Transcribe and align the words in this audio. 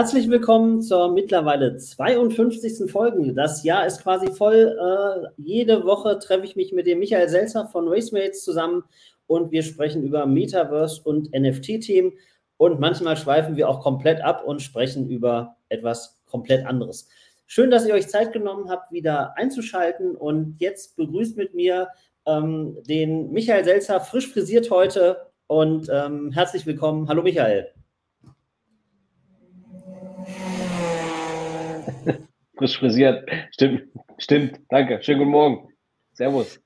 Herzlich 0.00 0.30
willkommen 0.30 0.80
zur 0.80 1.12
mittlerweile 1.12 1.76
52. 1.76 2.90
Folge. 2.90 3.34
Das 3.34 3.64
Jahr 3.64 3.86
ist 3.86 4.02
quasi 4.02 4.28
voll. 4.32 4.74
Äh, 4.80 5.28
jede 5.36 5.84
Woche 5.84 6.18
treffe 6.18 6.46
ich 6.46 6.56
mich 6.56 6.72
mit 6.72 6.86
dem 6.86 7.00
Michael 7.00 7.28
Selzer 7.28 7.66
von 7.66 7.86
Racemates 7.86 8.42
zusammen 8.42 8.82
und 9.26 9.52
wir 9.52 9.62
sprechen 9.62 10.02
über 10.02 10.24
Metaverse 10.24 11.02
und 11.04 11.30
NFT-Themen. 11.38 12.14
Und 12.56 12.80
manchmal 12.80 13.18
schweifen 13.18 13.56
wir 13.56 13.68
auch 13.68 13.80
komplett 13.80 14.22
ab 14.22 14.42
und 14.42 14.62
sprechen 14.62 15.06
über 15.10 15.58
etwas 15.68 16.22
komplett 16.24 16.64
anderes. 16.64 17.06
Schön, 17.44 17.70
dass 17.70 17.84
ihr 17.84 17.92
euch 17.92 18.08
Zeit 18.08 18.32
genommen 18.32 18.70
habt, 18.70 18.90
wieder 18.92 19.36
einzuschalten. 19.36 20.16
Und 20.16 20.56
jetzt 20.60 20.96
begrüßt 20.96 21.36
mit 21.36 21.52
mir 21.52 21.88
ähm, 22.24 22.78
den 22.88 23.32
Michael 23.32 23.64
Selzer, 23.64 24.00
frisch 24.00 24.32
frisiert 24.32 24.70
heute. 24.70 25.26
Und 25.46 25.90
ähm, 25.92 26.32
herzlich 26.32 26.64
willkommen. 26.64 27.06
Hallo 27.06 27.22
Michael. 27.22 27.74
Frisch 32.60 32.78
frisiert. 32.78 33.26
Stimmt, 33.52 33.88
stimmt. 34.18 34.60
Danke. 34.68 35.02
Schönen 35.02 35.20
guten 35.20 35.30
Morgen. 35.30 35.68
Servus. 36.12 36.60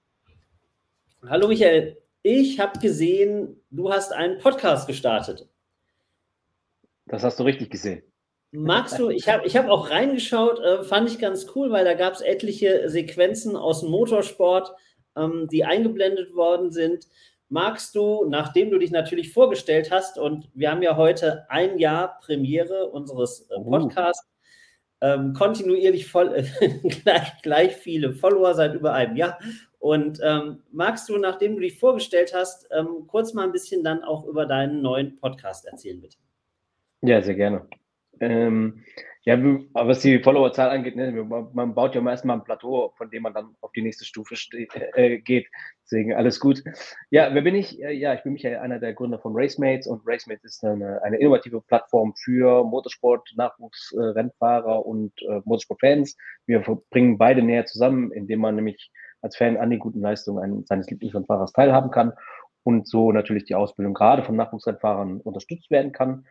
Hallo 1.28 1.47
Michael. 1.47 1.97
Ich 2.25 2.59
habe 2.59 2.81
gesehen, 2.81 3.62
du 3.70 3.92
hast 3.92 4.12
einen 4.12 4.39
Podcast 4.39 4.89
gestartet. 4.89 5.48
Das 7.06 7.22
hast 7.22 7.39
du 7.39 7.45
richtig 7.45 7.70
gesehen. 7.70 8.03
Magst 8.50 8.98
du, 8.98 9.09
ich 9.09 9.28
habe 9.28 9.47
ich 9.47 9.56
hab 9.56 9.69
auch 9.69 9.91
reingeschaut, 9.91 10.59
äh, 10.59 10.83
fand 10.83 11.09
ich 11.11 11.20
ganz 11.20 11.47
cool, 11.55 11.70
weil 11.70 11.84
da 11.84 11.95
gab 11.95 12.15
es 12.15 12.22
etliche 12.22 12.89
Sequenzen 12.89 13.55
aus 13.55 13.81
dem 13.81 13.91
Motorsport, 13.91 14.72
ähm, 15.17 15.47
die 15.48 15.65
eingeblendet 15.65 16.34
worden 16.34 16.72
sind. 16.72 17.06
Magst 17.48 17.95
du, 17.95 18.25
nachdem 18.28 18.70
du 18.70 18.78
dich 18.78 18.91
natürlich 18.91 19.33
vorgestellt 19.33 19.92
hast, 19.92 20.19
und 20.19 20.48
wir 20.55 20.72
haben 20.72 20.83
ja 20.83 20.97
heute 20.97 21.47
ein 21.50 21.78
Jahr 21.78 22.19
Premiere 22.20 22.91
unseres 22.91 23.48
äh, 23.50 23.55
uh. 23.59 23.70
Podcasts, 23.70 24.33
ähm, 25.05 25.34
kontinuierlich 25.34 26.06
voll, 26.10 26.34
äh, 26.34 26.44
gleich, 26.88 27.42
gleich 27.42 27.77
viele 27.77 28.14
Follower 28.14 28.55
seit 28.55 28.74
über 28.74 28.94
einem 28.94 29.16
Jahr. 29.16 29.38
Und 29.78 30.19
ähm, 30.22 30.62
magst 30.72 31.10
du, 31.10 31.19
nachdem 31.19 31.56
du 31.56 31.60
dich 31.60 31.78
vorgestellt 31.78 32.33
hast, 32.34 32.66
ähm, 32.70 33.06
kurz 33.06 33.34
mal 33.34 33.44
ein 33.44 33.52
bisschen 33.52 33.84
dann 33.84 34.02
auch 34.02 34.25
über 34.25 34.47
deinen 34.47 34.80
neuen 34.80 35.16
Podcast 35.16 35.66
erzählen, 35.66 36.00
bitte? 36.00 36.16
Ja, 37.02 37.20
sehr 37.20 37.34
gerne. 37.34 37.66
Ja, 39.26 39.38
was 39.72 40.00
die 40.00 40.18
Followerzahl 40.18 40.68
angeht, 40.68 40.96
ne, 40.96 41.10
man 41.54 41.74
baut 41.74 41.94
ja 41.94 42.06
erstmal 42.06 42.36
ein 42.36 42.44
Plateau, 42.44 42.92
von 42.98 43.08
dem 43.08 43.22
man 43.22 43.32
dann 43.32 43.56
auf 43.62 43.72
die 43.72 43.80
nächste 43.80 44.04
Stufe 44.04 44.34
äh, 44.52 45.18
geht. 45.18 45.46
Deswegen 45.82 46.12
alles 46.12 46.38
gut. 46.40 46.62
Ja, 47.08 47.32
wer 47.32 47.40
bin 47.40 47.54
ich? 47.54 47.72
Ja, 47.72 48.12
ich 48.12 48.22
bin 48.22 48.34
Michael, 48.34 48.58
einer 48.58 48.78
der 48.78 48.92
Gründer 48.92 49.18
von 49.18 49.32
Racemates 49.34 49.86
und 49.86 50.02
Racemates 50.04 50.44
ist 50.44 50.64
eine, 50.64 51.02
eine 51.02 51.16
innovative 51.16 51.62
Plattform 51.62 52.12
für 52.22 52.64
Motorsport, 52.64 53.32
Nachwuchsrennfahrer 53.36 54.76
äh, 54.76 54.82
und 54.82 55.12
äh, 55.22 55.41
Motorsportfans. 55.44 56.18
Wir 56.44 56.60
bringen 56.91 57.16
beide 57.16 57.42
näher 57.42 57.64
zusammen, 57.64 58.12
indem 58.12 58.41
man 58.41 58.56
nämlich 58.56 58.91
als 59.22 59.38
Fan 59.38 59.56
an 59.56 59.70
den 59.70 59.78
guten 59.78 60.02
Leistungen 60.02 60.66
seines 60.66 60.91
Lieblingsrennfahrers 60.91 61.52
teilhaben 61.52 61.91
kann 61.91 62.12
und 62.62 62.86
so 62.86 63.10
natürlich 63.10 63.44
die 63.44 63.54
Ausbildung 63.54 63.94
gerade 63.94 64.22
von 64.22 64.36
Nachwuchsrennfahrern 64.36 65.22
unterstützt 65.22 65.70
werden 65.70 65.92
kann. 65.92 66.26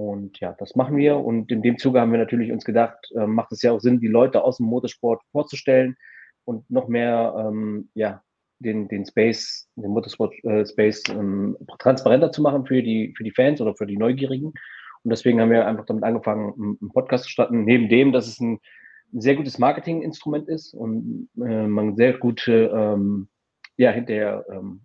Und 0.00 0.40
ja, 0.40 0.54
das 0.58 0.76
machen 0.76 0.96
wir. 0.96 1.18
Und 1.18 1.52
in 1.52 1.60
dem 1.60 1.76
Zuge 1.76 2.00
haben 2.00 2.10
wir 2.10 2.18
natürlich 2.18 2.50
uns 2.50 2.64
gedacht, 2.64 2.96
äh, 3.14 3.26
macht 3.26 3.52
es 3.52 3.60
ja 3.60 3.72
auch 3.72 3.80
Sinn, 3.80 4.00
die 4.00 4.08
Leute 4.08 4.42
aus 4.42 4.56
dem 4.56 4.64
Motorsport 4.64 5.20
vorzustellen 5.30 5.94
und 6.46 6.68
noch 6.70 6.88
mehr 6.88 7.34
ähm, 7.36 7.90
ja, 7.92 8.22
den, 8.60 8.88
den 8.88 9.04
Space, 9.04 9.68
den 9.76 9.90
Motorsport 9.90 10.32
äh, 10.44 10.64
Space 10.64 11.02
ähm, 11.10 11.54
transparenter 11.78 12.32
zu 12.32 12.40
machen 12.40 12.64
für 12.64 12.82
die, 12.82 13.12
für 13.14 13.24
die 13.24 13.30
Fans 13.30 13.60
oder 13.60 13.74
für 13.76 13.84
die 13.84 13.98
Neugierigen. 13.98 14.46
Und 15.02 15.10
deswegen 15.10 15.38
haben 15.38 15.50
wir 15.50 15.66
einfach 15.66 15.84
damit 15.84 16.04
angefangen, 16.04 16.78
einen 16.80 16.92
Podcast 16.94 17.24
zu 17.24 17.30
starten. 17.30 17.64
Neben 17.64 17.90
dem, 17.90 18.12
dass 18.12 18.26
es 18.26 18.40
ein, 18.40 18.58
sehr 19.12 19.34
gutes 19.34 19.58
Marketinginstrument 19.58 20.48
ist 20.48 20.72
und 20.72 21.28
äh, 21.36 21.66
man 21.66 21.96
sehr 21.96 22.16
gute, 22.16 22.70
ähm, 22.72 23.28
ja, 23.76 23.90
hinterher 23.90 24.46
ähm, 24.48 24.82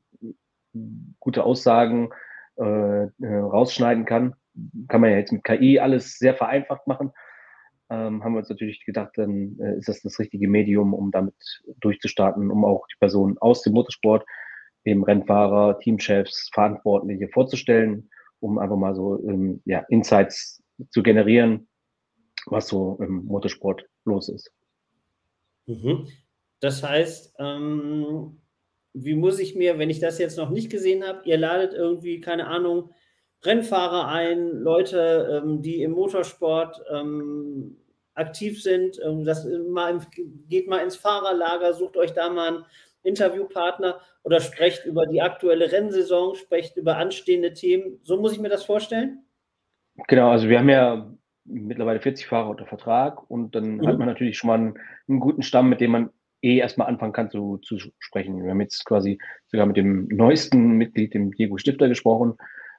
gute 1.20 1.44
Aussagen 1.44 2.10
äh, 2.58 3.04
äh 3.04 3.10
rausschneiden 3.22 4.04
kann 4.06 4.36
kann 4.88 5.02
man 5.02 5.12
ja 5.12 5.18
jetzt 5.18 5.32
mit 5.32 5.44
KI 5.44 5.80
alles 5.80 6.18
sehr 6.18 6.36
vereinfacht 6.36 6.88
machen. 6.88 7.12
Ähm, 7.90 8.24
haben 8.24 8.34
wir 8.34 8.40
uns 8.40 8.50
natürlich 8.50 8.84
gedacht, 8.84 9.12
dann 9.16 9.60
äh, 9.60 9.78
ist 9.78 9.88
das 9.88 10.02
das 10.02 10.20
richtige 10.20 10.48
Medium, 10.48 10.94
um 10.94 11.12
damit 11.12 11.36
durchzustarten, 11.82 12.50
um 12.50 12.66
auch 12.66 12.88
die 12.88 12.98
Personen 13.00 13.38
aus 13.38 13.62
dem 13.62 13.74
Motorsport, 13.74 14.26
eben 14.86 15.04
Rennfahrer, 15.04 15.80
Teamchefs, 15.80 16.50
Verantwortliche 16.52 17.28
vorzustellen, 17.30 18.10
um 18.40 18.58
einfach 18.58 18.78
mal 18.78 18.96
so 18.96 19.20
ähm, 19.28 19.62
ja, 19.66 19.86
Insights 19.90 20.64
zu 20.90 21.04
generieren, 21.04 21.68
was 22.48 22.68
so 22.68 22.98
im 23.02 23.26
Motorsport 23.26 23.86
los 24.06 24.30
ist. 24.30 24.52
Mhm. 25.68 26.08
Das 26.60 26.82
heißt, 26.82 27.36
ähm, 27.40 28.42
wie 28.94 29.16
muss 29.16 29.40
ich 29.40 29.56
mir, 29.56 29.78
wenn 29.78 29.90
ich 29.90 30.00
das 30.00 30.18
jetzt 30.20 30.38
noch 30.38 30.50
nicht 30.50 30.72
gesehen 30.72 31.04
habe, 31.04 31.22
ihr 31.26 31.38
ladet 31.38 31.74
irgendwie, 31.74 32.22
keine 32.22 32.48
Ahnung, 32.48 32.92
Rennfahrer 33.46 34.08
ein, 34.08 34.52
Leute, 34.60 35.42
ähm, 35.44 35.62
die 35.62 35.82
im 35.82 35.92
Motorsport 35.92 36.82
ähm, 36.92 37.78
aktiv 38.14 38.62
sind. 38.62 39.00
Ähm, 39.06 39.26
das 39.26 39.48
mal, 39.70 40.00
geht 40.50 40.68
mal 40.68 40.80
ins 40.80 40.96
Fahrerlager, 40.96 41.74
sucht 41.74 41.98
euch 41.98 42.14
da 42.14 42.30
mal 42.30 42.48
einen 42.48 42.66
Interviewpartner 43.04 44.00
oder 44.24 44.40
sprecht 44.40 44.86
über 44.86 45.06
die 45.06 45.22
aktuelle 45.22 45.72
Rennsaison, 45.72 46.36
sprecht 46.36 46.78
über 46.78 46.98
anstehende 46.98 47.54
Themen. 47.54 48.00
So 48.04 48.18
muss 48.20 48.34
ich 48.34 48.40
mir 48.40 48.50
das 48.50 48.64
vorstellen? 48.64 49.24
Genau, 50.08 50.32
also 50.32 50.50
wir 50.50 50.60
haben 50.60 50.70
ja 50.70 51.12
mittlerweile 51.46 52.02
40 52.02 52.26
Fahrer 52.26 52.50
unter 52.50 52.66
Vertrag 52.66 53.30
und 53.30 53.56
dann 53.56 53.78
mhm. 53.78 53.88
hat 53.88 53.98
man 53.98 54.08
natürlich 54.08 54.38
schon 54.38 54.48
mal 54.48 54.56
einen, 54.56 54.80
einen, 55.08 55.20
guten 55.20 55.44
Stamm, 55.44 55.70
mit 55.70 55.80
dem 55.80 55.92
man 55.92 56.10
eh 56.42 56.58
erstmal 56.58 56.88
anfangen 56.88 57.14
kann 57.14 57.30
zu, 57.30 57.58
zu 57.58 57.78
sprechen. 58.00 58.44
Wir 58.44 58.52
haben 58.52 58.62
jetzt 58.62 58.84
quasi 58.86 59.20
sogar 59.48 59.66
mit 59.66 59.78
dem 59.78 60.08
neuesten 60.08 60.72
Mitglied, 60.72 61.14
dem 61.14 61.32
Diego 61.32 61.58
Stifter, 61.58 61.88
gesprochen, 61.88 62.36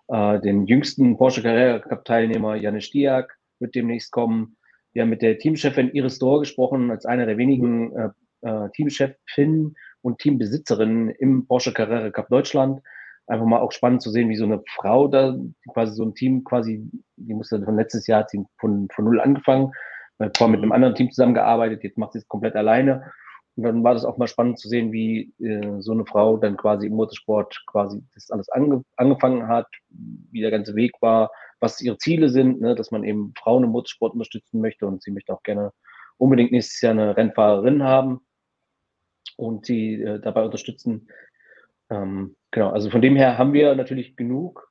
äh, 0.08 0.40
den 0.40 0.66
jüngsten 0.66 1.16
Porsche 1.16 1.42
Carrera 1.42 1.78
Cup 1.80 2.04
Teilnehmer 2.04 2.56
Janis 2.56 2.84
Stiak 2.84 3.36
wird 3.58 3.74
demnächst 3.74 4.12
kommen. 4.12 4.56
Wir 4.92 5.02
haben 5.02 5.10
mit 5.10 5.22
der 5.22 5.38
Teamchefin 5.38 5.90
Iris 5.92 6.18
Dor 6.18 6.40
gesprochen, 6.40 6.90
als 6.90 7.06
einer 7.06 7.26
der 7.26 7.38
wenigen 7.38 7.94
äh, 7.96 8.08
äh, 8.42 8.70
Teamchefinnen 8.70 9.74
und 10.02 10.18
Teambesitzerinnen 10.18 11.10
im 11.10 11.46
Porsche 11.46 11.72
Carrera 11.72 12.10
Cup 12.10 12.28
Deutschland. 12.28 12.80
Einfach 13.26 13.46
mal 13.46 13.60
auch 13.60 13.72
spannend 13.72 14.02
zu 14.02 14.10
sehen, 14.10 14.28
wie 14.28 14.36
so 14.36 14.44
eine 14.44 14.62
Frau 14.76 15.08
da 15.08 15.36
quasi 15.72 15.94
so 15.94 16.04
ein 16.04 16.14
Team 16.14 16.44
quasi, 16.44 16.88
die 17.16 17.34
musste 17.34 17.60
von 17.64 17.76
letztes 17.76 18.06
Jahr 18.06 18.26
von, 18.58 18.88
von 18.94 19.04
null 19.04 19.20
angefangen, 19.20 19.72
vorher 20.36 20.48
mit 20.48 20.62
einem 20.62 20.70
anderen 20.70 20.94
Team 20.94 21.10
zusammengearbeitet, 21.10 21.82
jetzt 21.82 21.98
macht 21.98 22.12
sie 22.12 22.20
es 22.20 22.28
komplett 22.28 22.54
alleine 22.54 23.10
und 23.56 23.62
dann 23.62 23.82
war 23.82 23.94
das 23.94 24.04
auch 24.04 24.18
mal 24.18 24.28
spannend 24.28 24.58
zu 24.58 24.68
sehen, 24.68 24.92
wie 24.92 25.32
äh, 25.40 25.80
so 25.80 25.92
eine 25.92 26.04
Frau 26.04 26.36
dann 26.36 26.58
quasi 26.58 26.88
im 26.88 26.94
Motorsport 26.94 27.62
quasi 27.66 28.02
das 28.14 28.30
alles 28.30 28.50
ange 28.50 28.84
angefangen 28.96 29.48
hat, 29.48 29.66
wie 29.88 30.42
der 30.42 30.50
ganze 30.50 30.74
Weg 30.74 30.92
war, 31.00 31.30
was 31.58 31.80
ihre 31.80 31.96
Ziele 31.96 32.28
sind, 32.28 32.60
ne, 32.60 32.74
dass 32.74 32.90
man 32.90 33.02
eben 33.02 33.32
Frauen 33.38 33.64
im 33.64 33.70
Motorsport 33.70 34.12
unterstützen 34.12 34.60
möchte 34.60 34.86
und 34.86 35.02
sie 35.02 35.10
möchte 35.10 35.32
auch 35.32 35.42
gerne 35.42 35.72
unbedingt 36.18 36.52
nächstes 36.52 36.82
Jahr 36.82 36.92
eine 36.92 37.16
Rennfahrerin 37.16 37.82
haben 37.82 38.20
und 39.38 39.64
sie 39.64 40.02
äh, 40.02 40.20
dabei 40.20 40.44
unterstützen. 40.44 41.08
Ähm, 41.88 42.36
genau, 42.50 42.70
also 42.70 42.90
von 42.90 43.00
dem 43.00 43.16
her 43.16 43.38
haben 43.38 43.54
wir 43.54 43.74
natürlich 43.74 44.16
genug 44.16 44.70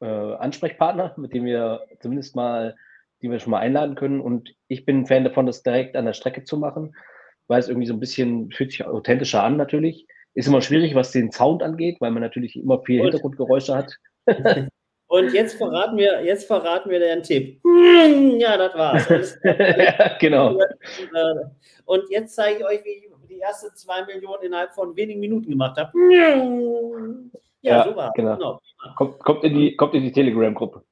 äh, 0.00 0.06
Ansprechpartner, 0.06 1.14
mit 1.18 1.34
denen 1.34 1.44
wir 1.44 1.84
zumindest 2.00 2.34
mal, 2.34 2.76
die 3.20 3.30
wir 3.30 3.40
schon 3.40 3.50
mal 3.50 3.58
einladen 3.58 3.94
können. 3.94 4.22
Und 4.22 4.54
ich 4.68 4.86
bin 4.86 5.00
ein 5.00 5.06
Fan 5.06 5.24
davon, 5.24 5.44
das 5.44 5.62
direkt 5.62 5.96
an 5.96 6.06
der 6.06 6.14
Strecke 6.14 6.44
zu 6.44 6.56
machen 6.56 6.94
weil 7.50 7.58
es 7.58 7.68
irgendwie 7.68 7.88
so 7.88 7.94
ein 7.94 8.00
bisschen, 8.00 8.50
fühlt 8.52 8.70
sich 8.70 8.86
authentischer 8.86 9.42
an 9.42 9.56
natürlich. 9.56 10.06
Ist 10.34 10.46
immer 10.46 10.62
schwierig, 10.62 10.94
was 10.94 11.10
den 11.10 11.32
Sound 11.32 11.64
angeht, 11.64 11.96
weil 12.00 12.12
man 12.12 12.22
natürlich 12.22 12.54
immer 12.54 12.80
viel 12.82 13.02
Hintergrundgeräusche 13.02 13.74
hat. 13.76 13.96
Und 15.08 15.32
jetzt 15.32 15.56
verraten 15.56 15.96
wir, 15.96 16.24
jetzt 16.24 16.46
verraten 16.46 16.88
wir 16.88 17.00
den 17.00 17.22
Tipp. 17.24 17.60
Ja, 18.38 18.56
das 18.56 18.74
war's. 18.74 19.38
ja, 19.44 20.16
genau. 20.18 20.58
Und 21.84 22.04
jetzt 22.08 22.34
zeige 22.34 22.60
ich 22.60 22.64
euch, 22.64 22.84
wie 22.84 22.90
ich 22.90 23.10
die 23.28 23.40
ersten 23.40 23.74
zwei 23.74 24.04
Millionen 24.06 24.44
innerhalb 24.44 24.72
von 24.72 24.96
wenigen 24.96 25.20
Minuten 25.20 25.50
gemacht 25.50 25.76
habe. 25.76 25.92
Ja, 27.60 27.76
ja 27.78 27.84
super. 27.84 28.12
Genau. 28.14 28.36
genau. 28.36 28.60
Kommt, 28.96 29.18
kommt, 29.18 29.44
in 29.44 29.54
die, 29.54 29.76
kommt 29.76 29.94
in 29.94 30.04
die 30.04 30.12
Telegram-Gruppe. 30.12 30.82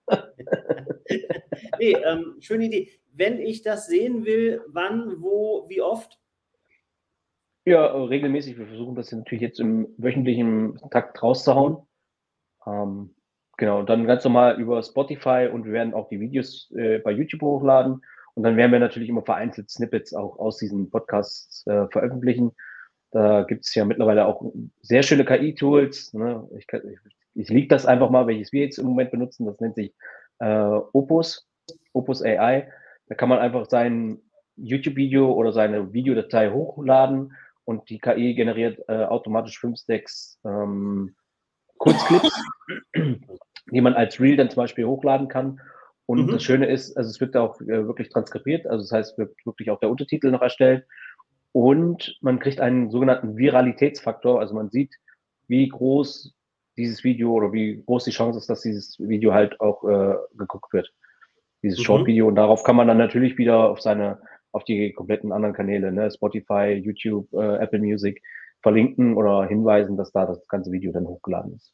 nee, 1.79 1.97
ähm, 2.05 2.37
schöne 2.41 2.67
Idee. 2.67 2.91
Wenn 3.15 3.41
ich 3.41 3.63
das 3.63 3.87
sehen 3.87 4.27
will, 4.27 4.61
wann, 4.67 5.23
wo, 5.23 5.65
wie 5.69 5.81
oft? 5.81 6.19
Ja, 7.69 7.85
regelmäßig. 7.85 8.57
Wir 8.57 8.67
versuchen 8.67 8.95
das 8.95 9.13
natürlich 9.13 9.43
jetzt 9.43 9.61
im 9.61 9.89
wöchentlichen 9.99 10.81
Takt 10.91 11.23
rauszuhauen. 11.23 11.77
Ähm, 12.67 13.15
genau, 13.59 13.83
dann 13.83 14.07
ganz 14.07 14.25
normal 14.25 14.59
über 14.59 14.83
Spotify 14.83 15.51
und 15.53 15.67
wir 15.67 15.73
werden 15.73 15.93
auch 15.93 16.09
die 16.09 16.19
Videos 16.19 16.73
äh, 16.75 16.99
bei 17.01 17.11
YouTube 17.11 17.43
hochladen. 17.43 18.01
Und 18.33 18.43
dann 18.43 18.57
werden 18.57 18.73
wir 18.73 18.79
natürlich 18.79 19.11
immer 19.11 19.21
vereinzelt 19.21 19.69
Snippets 19.69 20.15
auch 20.15 20.39
aus 20.39 20.57
diesen 20.57 20.89
Podcasts 20.89 21.67
äh, 21.67 21.87
veröffentlichen. 21.89 22.53
Da 23.11 23.43
gibt 23.43 23.67
es 23.67 23.75
ja 23.75 23.85
mittlerweile 23.85 24.25
auch 24.25 24.51
sehr 24.81 25.03
schöne 25.03 25.27
KI-Tools. 25.27 26.15
Ne? 26.15 26.49
Ich, 26.57 26.67
ich, 26.73 26.99
ich 27.35 27.49
liege 27.51 27.69
das 27.69 27.85
einfach 27.85 28.09
mal, 28.09 28.27
welches 28.27 28.51
wir 28.51 28.63
jetzt 28.63 28.79
im 28.79 28.87
Moment 28.87 29.11
benutzen. 29.11 29.45
Das 29.45 29.61
nennt 29.61 29.75
sich 29.75 29.93
äh, 30.39 30.81
Opus. 30.95 31.47
Opus 31.93 32.23
AI. 32.23 32.73
Da 33.09 33.15
kann 33.15 33.29
man 33.29 33.41
einfach 33.41 33.69
sein 33.69 34.23
YouTube-Video 34.57 35.31
oder 35.35 35.53
seine 35.53 35.93
Videodatei 35.93 36.51
hochladen 36.51 37.35
und 37.69 37.91
die 37.91 37.99
KI 37.99 38.33
generiert 38.33 38.81
äh, 38.89 39.05
automatisch 39.05 39.59
fünf, 39.59 39.77
sechs 39.77 40.41
ähm, 40.43 41.15
Kurzclips, 41.77 42.33
die 42.97 43.81
man 43.83 43.93
als 43.93 44.19
Reel 44.19 44.39
dann 44.39 44.49
zum 44.49 44.63
Beispiel 44.63 44.87
hochladen 44.87 45.29
kann. 45.29 45.61
Und 46.07 46.23
mhm. 46.25 46.31
das 46.31 46.43
Schöne 46.43 46.65
ist, 46.65 46.97
also 46.97 47.11
es 47.11 47.21
wird 47.21 47.37
auch 47.37 47.61
äh, 47.61 47.87
wirklich 47.87 48.09
transkribiert, 48.09 48.67
also 48.67 48.83
das 48.85 48.93
heißt, 48.93 49.19
wird 49.19 49.37
wirklich 49.45 49.71
auch 49.71 49.81
der 49.81 49.91
Untertitel 49.91 50.31
noch 50.31 50.41
erstellt. 50.41 50.87
Und 51.53 52.17
man 52.23 52.39
kriegt 52.39 52.59
einen 52.59 52.91
sogenannten 52.91 53.37
Viralitätsfaktor, 53.37 54.41
also 54.41 54.55
man 54.55 54.71
sieht, 54.71 54.95
wie 55.47 55.69
groß 55.69 56.35
dieses 56.79 57.05
Video 57.05 57.33
oder 57.33 57.53
wie 57.53 57.83
groß 57.85 58.05
die 58.05 58.13
Chance 58.13 58.39
ist, 58.39 58.49
dass 58.49 58.63
dieses 58.63 58.99
Video 58.99 59.35
halt 59.35 59.61
auch 59.61 59.85
äh, 59.85 60.15
geguckt 60.39 60.73
wird. 60.73 60.91
Dieses 61.63 61.81
mhm. 61.81 61.85
Short-Video. 61.85 62.29
Und 62.29 62.37
darauf 62.37 62.63
kann 62.63 62.77
man 62.77 62.89
dann 62.89 62.97
natürlich 62.97 63.37
wieder 63.37 63.69
auf 63.69 63.83
seine, 63.83 64.23
auf 64.53 64.65
die 64.65 64.93
kompletten 64.93 65.33
anderen 65.33 65.55
Kanäle, 65.55 65.93
ne, 65.93 66.11
Spotify, 66.11 66.73
YouTube, 66.73 67.33
äh, 67.33 67.57
Apple 67.57 67.81
Music, 67.81 68.23
verlinken 68.61 69.17
oder 69.17 69.47
hinweisen, 69.47 69.97
dass 69.97 70.13
da 70.13 70.27
das 70.27 70.47
ganze 70.49 70.73
Video 70.73 70.93
dann 70.93 71.07
hochgeladen 71.07 71.55
ist. 71.55 71.73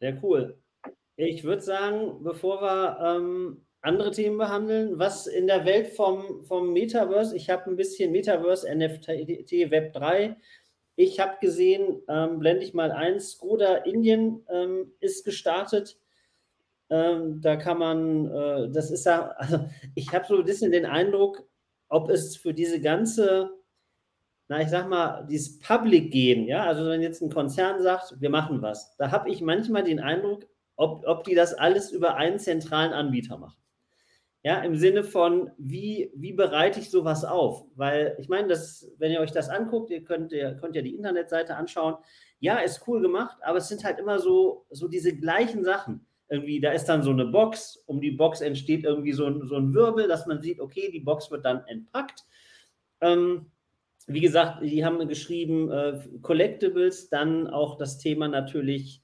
Sehr 0.00 0.18
cool. 0.22 0.58
Ich 1.16 1.44
würde 1.44 1.60
sagen, 1.60 2.22
bevor 2.22 2.62
wir 2.62 2.98
ähm, 3.04 3.66
andere 3.82 4.10
Themen 4.10 4.38
behandeln, 4.38 4.98
was 4.98 5.26
in 5.26 5.46
der 5.46 5.64
Welt 5.66 5.88
vom, 5.88 6.44
vom 6.44 6.72
Metaverse, 6.72 7.36
ich 7.36 7.50
habe 7.50 7.70
ein 7.70 7.76
bisschen 7.76 8.12
Metaverse, 8.12 8.66
NFT, 8.74 9.70
Web 9.70 9.92
3. 9.92 10.36
Ich 10.96 11.20
habe 11.20 11.36
gesehen, 11.40 12.02
ähm, 12.08 12.38
blende 12.38 12.64
ich 12.64 12.74
mal 12.74 12.92
eins, 12.92 13.32
Skoda 13.32 13.76
Indien 13.76 14.44
ähm, 14.50 14.92
ist 15.00 15.24
gestartet. 15.24 15.98
Ähm, 16.90 17.40
da 17.40 17.56
kann 17.56 17.78
man, 17.78 18.26
äh, 18.26 18.70
das 18.70 18.90
ist 18.90 19.06
ja, 19.06 19.28
also 19.36 19.68
ich 19.94 20.12
habe 20.12 20.26
so 20.26 20.38
ein 20.38 20.44
bisschen 20.44 20.72
den 20.72 20.86
Eindruck, 20.86 21.46
ob 21.90 22.08
es 22.08 22.36
für 22.36 22.54
diese 22.54 22.80
ganze 22.80 23.50
na, 24.50 24.60
ich 24.60 24.68
sag 24.68 24.88
mal, 24.88 25.24
dieses 25.30 25.60
Public-Gehen, 25.60 26.48
ja, 26.48 26.64
also 26.64 26.84
wenn 26.86 27.02
jetzt 27.02 27.22
ein 27.22 27.30
Konzern 27.30 27.80
sagt, 27.80 28.20
wir 28.20 28.30
machen 28.30 28.60
was, 28.62 28.96
da 28.96 29.12
habe 29.12 29.30
ich 29.30 29.40
manchmal 29.40 29.84
den 29.84 30.00
Eindruck, 30.00 30.44
ob, 30.74 31.06
ob 31.06 31.22
die 31.22 31.36
das 31.36 31.54
alles 31.54 31.92
über 31.92 32.16
einen 32.16 32.40
zentralen 32.40 32.92
Anbieter 32.92 33.38
machen. 33.38 33.60
Ja, 34.42 34.60
im 34.62 34.74
Sinne 34.74 35.04
von, 35.04 35.52
wie, 35.56 36.10
wie 36.16 36.32
bereite 36.32 36.80
ich 36.80 36.90
sowas 36.90 37.24
auf? 37.24 37.64
Weil 37.76 38.16
ich 38.18 38.28
meine, 38.28 38.48
das, 38.48 38.90
wenn 38.98 39.12
ihr 39.12 39.20
euch 39.20 39.30
das 39.30 39.50
anguckt, 39.50 39.90
ihr 39.90 40.02
könnt, 40.02 40.32
ihr 40.32 40.56
könnt 40.56 40.74
ja 40.74 40.82
die 40.82 40.96
Internetseite 40.96 41.54
anschauen. 41.54 41.94
Ja, 42.40 42.56
ist 42.56 42.88
cool 42.88 43.00
gemacht, 43.02 43.36
aber 43.42 43.58
es 43.58 43.68
sind 43.68 43.84
halt 43.84 44.00
immer 44.00 44.18
so, 44.18 44.66
so 44.70 44.88
diese 44.88 45.14
gleichen 45.14 45.62
Sachen. 45.62 46.06
Irgendwie, 46.30 46.60
da 46.60 46.70
ist 46.70 46.86
dann 46.86 47.02
so 47.02 47.10
eine 47.10 47.26
Box, 47.26 47.82
um 47.86 48.00
die 48.00 48.12
Box 48.12 48.40
entsteht 48.40 48.84
irgendwie 48.84 49.12
so 49.12 49.26
ein, 49.26 49.46
so 49.48 49.56
ein 49.56 49.74
Wirbel, 49.74 50.06
dass 50.06 50.26
man 50.26 50.40
sieht, 50.40 50.60
okay, 50.60 50.90
die 50.92 51.00
Box 51.00 51.30
wird 51.30 51.44
dann 51.44 51.66
entpackt. 51.66 52.24
Ähm, 53.00 53.50
wie 54.06 54.20
gesagt, 54.20 54.62
die 54.62 54.84
haben 54.84 55.06
geschrieben 55.08 55.70
äh, 55.70 56.00
Collectibles, 56.22 57.10
dann 57.10 57.48
auch 57.48 57.76
das 57.76 57.98
Thema 57.98 58.28
natürlich 58.28 59.02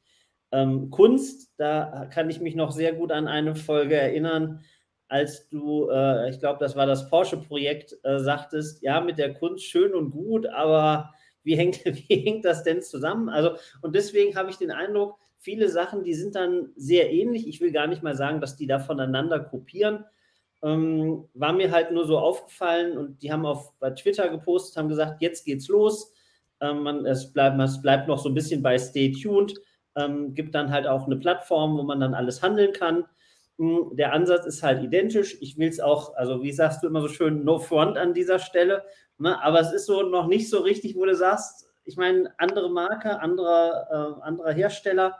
ähm, 0.53 0.91
Kunst. 0.91 1.53
Da 1.57 2.09
kann 2.13 2.31
ich 2.31 2.41
mich 2.41 2.55
noch 2.55 2.71
sehr 2.71 2.93
gut 2.93 3.13
an 3.13 3.29
eine 3.29 3.57
Folge 3.57 3.97
erinnern, 3.97 4.61
als 5.09 5.49
du, 5.49 5.89
äh, 5.91 6.31
ich 6.31 6.39
glaube, 6.39 6.59
das 6.61 6.77
war 6.77 6.87
das 6.87 7.09
Porsche-Projekt, 7.11 7.97
äh, 8.03 8.19
sagtest, 8.19 8.83
ja, 8.83 9.01
mit 9.01 9.19
der 9.19 9.35
Kunst 9.35 9.65
schön 9.65 9.95
und 9.95 10.11
gut, 10.11 10.47
aber 10.47 11.13
wie 11.43 11.57
hängt, 11.57 11.85
wie 11.85 12.25
hängt 12.25 12.45
das 12.45 12.63
denn 12.63 12.83
zusammen? 12.83 13.29
Also, 13.29 13.57
und 13.83 13.95
deswegen 13.95 14.37
habe 14.37 14.51
ich 14.51 14.57
den 14.57 14.71
Eindruck, 14.71 15.19
viele 15.47 15.69
Sachen, 15.69 16.03
die 16.03 16.15
sind 16.15 16.35
dann 16.35 16.71
sehr 16.75 17.13
ähnlich. 17.13 17.47
Ich 17.47 17.61
will 17.61 17.71
gar 17.71 17.87
nicht 17.87 18.03
mal 18.03 18.17
sagen, 18.17 18.41
dass 18.41 18.57
die 18.57 18.67
da 18.67 18.81
voneinander 18.81 19.39
kopieren, 19.39 20.05
ähm, 20.61 21.29
war 21.35 21.53
mir 21.53 21.71
halt 21.71 21.93
nur 21.93 22.05
so 22.05 22.19
aufgefallen 22.19 22.99
und 22.99 23.23
die 23.23 23.31
haben 23.31 23.47
auf 23.47 23.73
bei 23.79 23.91
Twitter 23.91 24.29
gepostet, 24.29 24.77
haben 24.77 24.89
gesagt, 24.89 25.23
jetzt 25.23 25.45
geht's 25.45 25.69
los. 25.69 26.13
Ähm, 26.61 26.83
man, 26.83 27.07
es, 27.07 27.33
bleibt, 27.33 27.61
es 27.61 27.81
bleibt 27.81 28.09
noch 28.09 28.19
so 28.19 28.29
ein 28.29 28.35
bisschen 28.35 28.61
bei 28.61 28.77
Stay 28.77 29.13
Tuned. 29.13 29.55
Ähm, 29.95 30.35
gibt 30.35 30.53
dann 30.57 30.73
halt 30.73 30.89
auch 30.89 31.07
eine 31.07 31.15
Plattform, 31.15 31.79
wo 31.79 31.85
man 31.85 32.01
dann 32.01 32.15
alles 32.15 32.43
handeln 32.43 32.73
kann. 32.73 33.05
Ähm, 33.61 33.93
der 33.93 34.13
Ansatz 34.15 34.47
ist 34.47 34.65
halt 34.65 34.83
identisch. 34.83 35.37
Ich 35.41 35.57
will 35.59 35.69
es 35.69 35.79
auch, 35.79 36.17
also 36.17 36.43
wie 36.43 36.51
sagst 36.51 36.83
du 36.83 36.89
immer 36.89 37.03
so 37.03 37.09
schön, 37.09 37.45
no 37.45 37.61
front 37.61 37.97
an 37.99 38.15
dieser 38.15 38.41
Stelle. 38.41 38.83
Ne? 39.19 39.41
Aber 39.45 39.61
es 39.61 39.73
ist 39.73 39.87
so 39.87 40.03
noch 40.03 40.27
nicht 40.27 40.51
so 40.51 40.59
richtig, 40.59 40.97
wo 40.97 41.05
du 41.05 41.15
sagst, 41.15 41.69
ich 41.85 41.97
meine, 41.97 42.35
andere 42.39 42.69
Marke, 42.69 43.21
anderer, 43.21 44.19
äh, 44.19 44.23
anderer 44.23 44.53
Hersteller, 44.53 45.17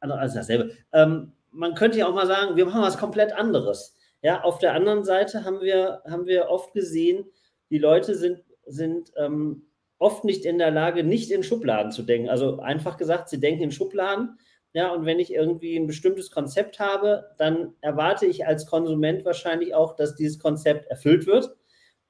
andere, 0.00 0.18
also 0.18 0.36
dasselbe. 0.36 0.70
Ähm, 0.92 1.32
man 1.50 1.74
könnte 1.74 1.98
ja 1.98 2.08
auch 2.08 2.14
mal 2.14 2.26
sagen, 2.26 2.56
wir 2.56 2.66
machen 2.66 2.82
was 2.82 2.98
komplett 2.98 3.32
anderes. 3.32 3.94
Ja, 4.22 4.42
auf 4.42 4.58
der 4.58 4.74
anderen 4.74 5.04
Seite 5.04 5.44
haben 5.44 5.60
wir, 5.60 6.02
haben 6.08 6.26
wir 6.26 6.48
oft 6.48 6.72
gesehen, 6.72 7.24
die 7.70 7.78
Leute 7.78 8.14
sind, 8.14 8.42
sind 8.66 9.12
ähm, 9.16 9.68
oft 9.98 10.24
nicht 10.24 10.44
in 10.44 10.58
der 10.58 10.70
Lage, 10.70 11.04
nicht 11.04 11.30
in 11.30 11.42
Schubladen 11.42 11.92
zu 11.92 12.02
denken. 12.02 12.28
Also 12.28 12.60
einfach 12.60 12.96
gesagt, 12.96 13.28
sie 13.28 13.40
denken 13.40 13.64
in 13.64 13.72
Schubladen. 13.72 14.38
Ja, 14.74 14.92
und 14.92 15.06
wenn 15.06 15.18
ich 15.18 15.32
irgendwie 15.32 15.76
ein 15.76 15.86
bestimmtes 15.86 16.30
Konzept 16.30 16.78
habe, 16.78 17.30
dann 17.38 17.74
erwarte 17.80 18.26
ich 18.26 18.46
als 18.46 18.66
Konsument 18.66 19.24
wahrscheinlich 19.24 19.74
auch, 19.74 19.96
dass 19.96 20.14
dieses 20.14 20.38
Konzept 20.38 20.90
erfüllt 20.90 21.26
wird. 21.26 21.56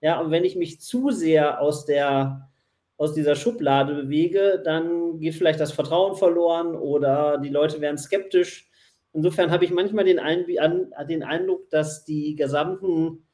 Ja, 0.00 0.20
und 0.20 0.30
wenn 0.30 0.44
ich 0.44 0.56
mich 0.56 0.80
zu 0.80 1.10
sehr 1.10 1.60
aus 1.60 1.84
der, 1.86 2.50
aus 2.98 3.14
dieser 3.14 3.36
Schublade 3.36 3.94
bewege, 3.94 4.60
dann 4.62 5.20
geht 5.20 5.34
vielleicht 5.34 5.60
das 5.60 5.72
Vertrauen 5.72 6.16
verloren 6.16 6.74
oder 6.74 7.38
die 7.38 7.48
Leute 7.48 7.80
werden 7.80 7.96
skeptisch. 7.96 8.68
Insofern 9.12 9.50
habe 9.50 9.64
ich 9.64 9.70
manchmal 9.70 10.04
den, 10.04 10.18
Ein 10.18 10.44
den 11.08 11.22
Eindruck, 11.22 11.70
dass 11.70 12.04
die 12.04 12.34
gesamten 12.34 13.24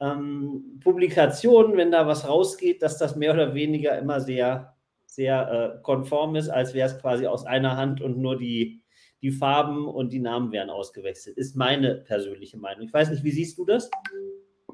ähm, 0.00 0.80
Publikationen, 0.82 1.76
wenn 1.76 1.90
da 1.90 2.06
was 2.06 2.28
rausgeht, 2.28 2.80
dass 2.80 2.96
das 2.96 3.16
mehr 3.16 3.34
oder 3.34 3.54
weniger 3.54 3.98
immer 3.98 4.20
sehr, 4.20 4.76
sehr 5.04 5.78
äh, 5.78 5.82
konform 5.82 6.36
ist, 6.36 6.48
als 6.48 6.72
wäre 6.72 6.88
es 6.88 6.98
quasi 6.98 7.26
aus 7.26 7.44
einer 7.44 7.76
Hand 7.76 8.00
und 8.00 8.18
nur 8.18 8.38
die, 8.38 8.82
die 9.20 9.32
Farben 9.32 9.88
und 9.88 10.12
die 10.12 10.20
Namen 10.20 10.52
wären 10.52 10.70
ausgewechselt. 10.70 11.36
Ist 11.36 11.56
meine 11.56 11.96
persönliche 11.96 12.56
Meinung. 12.56 12.86
Ich 12.86 12.92
weiß 12.92 13.10
nicht, 13.10 13.24
wie 13.24 13.32
siehst 13.32 13.58
du 13.58 13.64
das? 13.64 13.90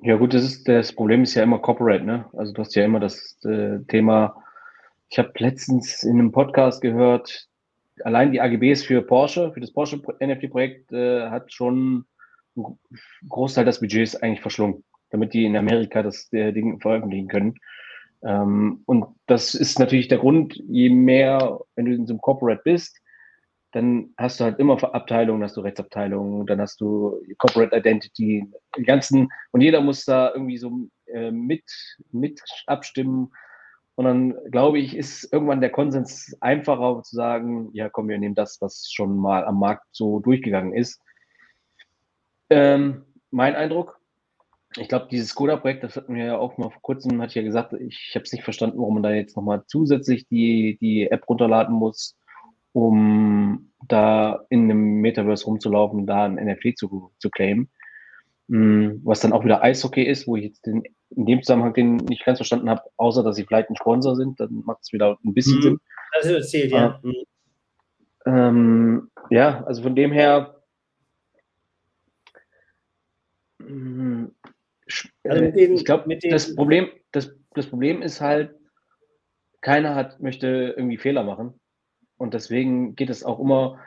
Ja, 0.02 0.16
gut, 0.16 0.32
das, 0.32 0.44
ist, 0.44 0.68
das 0.68 0.92
Problem 0.92 1.24
ist 1.24 1.34
ja 1.34 1.42
immer 1.42 1.58
Corporate, 1.58 2.04
ne? 2.04 2.26
Also 2.36 2.52
du 2.52 2.62
hast 2.62 2.74
ja 2.76 2.84
immer 2.84 3.00
das 3.00 3.36
äh, 3.44 3.80
Thema, 3.88 4.44
ich 5.10 5.18
habe 5.18 5.32
letztens 5.38 6.04
in 6.04 6.18
einem 6.18 6.30
Podcast 6.30 6.80
gehört, 6.80 7.48
allein 8.04 8.30
die 8.30 8.40
AGBs 8.40 8.84
für 8.84 9.02
Porsche, 9.02 9.52
für 9.52 9.60
das 9.60 9.72
Porsche 9.72 10.00
NFT-Projekt, 10.20 10.92
äh, 10.92 11.28
hat 11.30 11.52
schon 11.52 12.04
einen 12.56 12.78
Großteil 13.28 13.64
des 13.64 13.80
Budgets 13.80 14.14
eigentlich 14.14 14.40
verschlungen, 14.40 14.84
damit 15.10 15.34
die 15.34 15.44
in 15.44 15.56
Amerika 15.56 16.02
das 16.02 16.32
äh, 16.32 16.52
Ding 16.52 16.80
veröffentlichen 16.80 17.26
können. 17.26 17.54
Ähm, 18.22 18.82
und 18.86 19.06
das 19.26 19.54
ist 19.54 19.80
natürlich 19.80 20.06
der 20.06 20.18
Grund, 20.18 20.54
je 20.68 20.90
mehr, 20.90 21.58
wenn 21.74 21.86
du 21.86 21.92
in 21.92 22.06
so 22.06 22.12
einem 22.12 22.20
Corporate 22.20 22.62
bist, 22.64 23.00
dann 23.78 24.12
hast 24.16 24.40
du 24.40 24.44
halt 24.44 24.58
immer 24.58 24.82
Abteilungen, 24.92 25.44
hast 25.44 25.56
du 25.56 25.60
Rechtsabteilungen, 25.60 26.46
dann 26.46 26.60
hast 26.60 26.80
du 26.80 27.22
Corporate 27.38 27.76
Identity, 27.76 28.44
die 28.76 28.82
ganzen, 28.82 29.28
und 29.52 29.60
jeder 29.60 29.80
muss 29.80 30.04
da 30.04 30.32
irgendwie 30.32 30.58
so 30.58 30.88
äh, 31.06 31.30
mit, 31.30 31.62
mit 32.10 32.42
abstimmen 32.66 33.30
und 33.94 34.04
dann 34.04 34.34
glaube 34.50 34.80
ich, 34.80 34.96
ist 34.96 35.32
irgendwann 35.32 35.60
der 35.60 35.70
Konsens 35.70 36.36
einfacher 36.40 37.02
zu 37.04 37.14
sagen, 37.14 37.70
ja 37.72 37.88
komm, 37.88 38.08
wir 38.08 38.18
nehmen 38.18 38.34
das, 38.34 38.60
was 38.60 38.90
schon 38.90 39.16
mal 39.16 39.44
am 39.44 39.60
Markt 39.60 39.86
so 39.92 40.18
durchgegangen 40.18 40.74
ist. 40.74 41.00
Ähm, 42.50 43.04
mein 43.30 43.54
Eindruck, 43.54 44.00
ich 44.76 44.88
glaube, 44.88 45.06
dieses 45.08 45.30
Skoda-Projekt, 45.30 45.84
das 45.84 45.94
hatten 45.94 46.16
wir 46.16 46.24
ja 46.24 46.38
auch 46.38 46.58
mal 46.58 46.70
vor 46.70 46.82
kurzem, 46.82 47.20
hatte 47.22 47.30
ich 47.30 47.36
ja 47.36 47.42
gesagt, 47.42 47.74
ich 47.74 48.12
habe 48.16 48.24
es 48.24 48.32
nicht 48.32 48.42
verstanden, 48.42 48.78
warum 48.78 48.94
man 48.94 49.02
da 49.04 49.12
jetzt 49.12 49.36
nochmal 49.36 49.62
zusätzlich 49.68 50.26
die, 50.26 50.78
die 50.80 51.08
App 51.08 51.28
runterladen 51.28 51.74
muss, 51.74 52.16
um 52.72 53.67
da 53.86 54.44
in 54.50 54.64
einem 54.64 55.00
Metaverse 55.00 55.44
rumzulaufen, 55.44 56.06
da 56.06 56.24
ein 56.24 56.34
NFT 56.34 56.78
zu, 56.78 57.12
zu 57.18 57.30
claimen. 57.30 57.70
Mm, 58.48 59.00
was 59.04 59.20
dann 59.20 59.32
auch 59.32 59.44
wieder 59.44 59.62
Eishockey 59.62 60.02
ist, 60.02 60.26
wo 60.26 60.36
ich 60.36 60.44
jetzt 60.44 60.66
den, 60.66 60.82
in 61.10 61.26
dem 61.26 61.42
Zusammenhang 61.42 61.74
den 61.74 61.96
nicht 61.96 62.24
ganz 62.24 62.38
verstanden 62.38 62.70
habe, 62.70 62.82
außer 62.96 63.22
dass 63.22 63.36
sie 63.36 63.44
vielleicht 63.44 63.68
ein 63.68 63.76
Sponsor 63.76 64.16
sind, 64.16 64.40
dann 64.40 64.62
macht 64.64 64.80
es 64.82 64.92
wieder 64.92 65.18
ein 65.24 65.34
bisschen 65.34 65.58
mhm. 65.58 65.62
Sinn. 65.62 65.80
Also 66.12 66.34
erzählt, 66.34 66.72
ja. 66.72 66.98
Mhm. 67.02 67.14
Ähm, 68.24 69.10
ja, 69.30 69.64
also 69.64 69.82
von 69.82 69.94
dem 69.94 70.12
her. 70.12 70.62
Mm, 73.58 74.26
also 75.24 75.44
äh, 75.44 75.52
den, 75.52 75.74
ich 75.74 75.84
glaube, 75.84 76.18
das 76.30 76.54
Problem, 76.54 76.88
das, 77.12 77.36
das 77.54 77.66
Problem 77.66 78.00
ist 78.00 78.20
halt, 78.20 78.54
keiner 79.60 79.94
hat, 79.94 80.20
möchte 80.20 80.74
irgendwie 80.76 80.96
Fehler 80.96 81.24
machen. 81.24 81.60
Und 82.18 82.34
deswegen 82.34 82.94
geht 82.94 83.10
es 83.10 83.24
auch 83.24 83.40
immer 83.40 83.78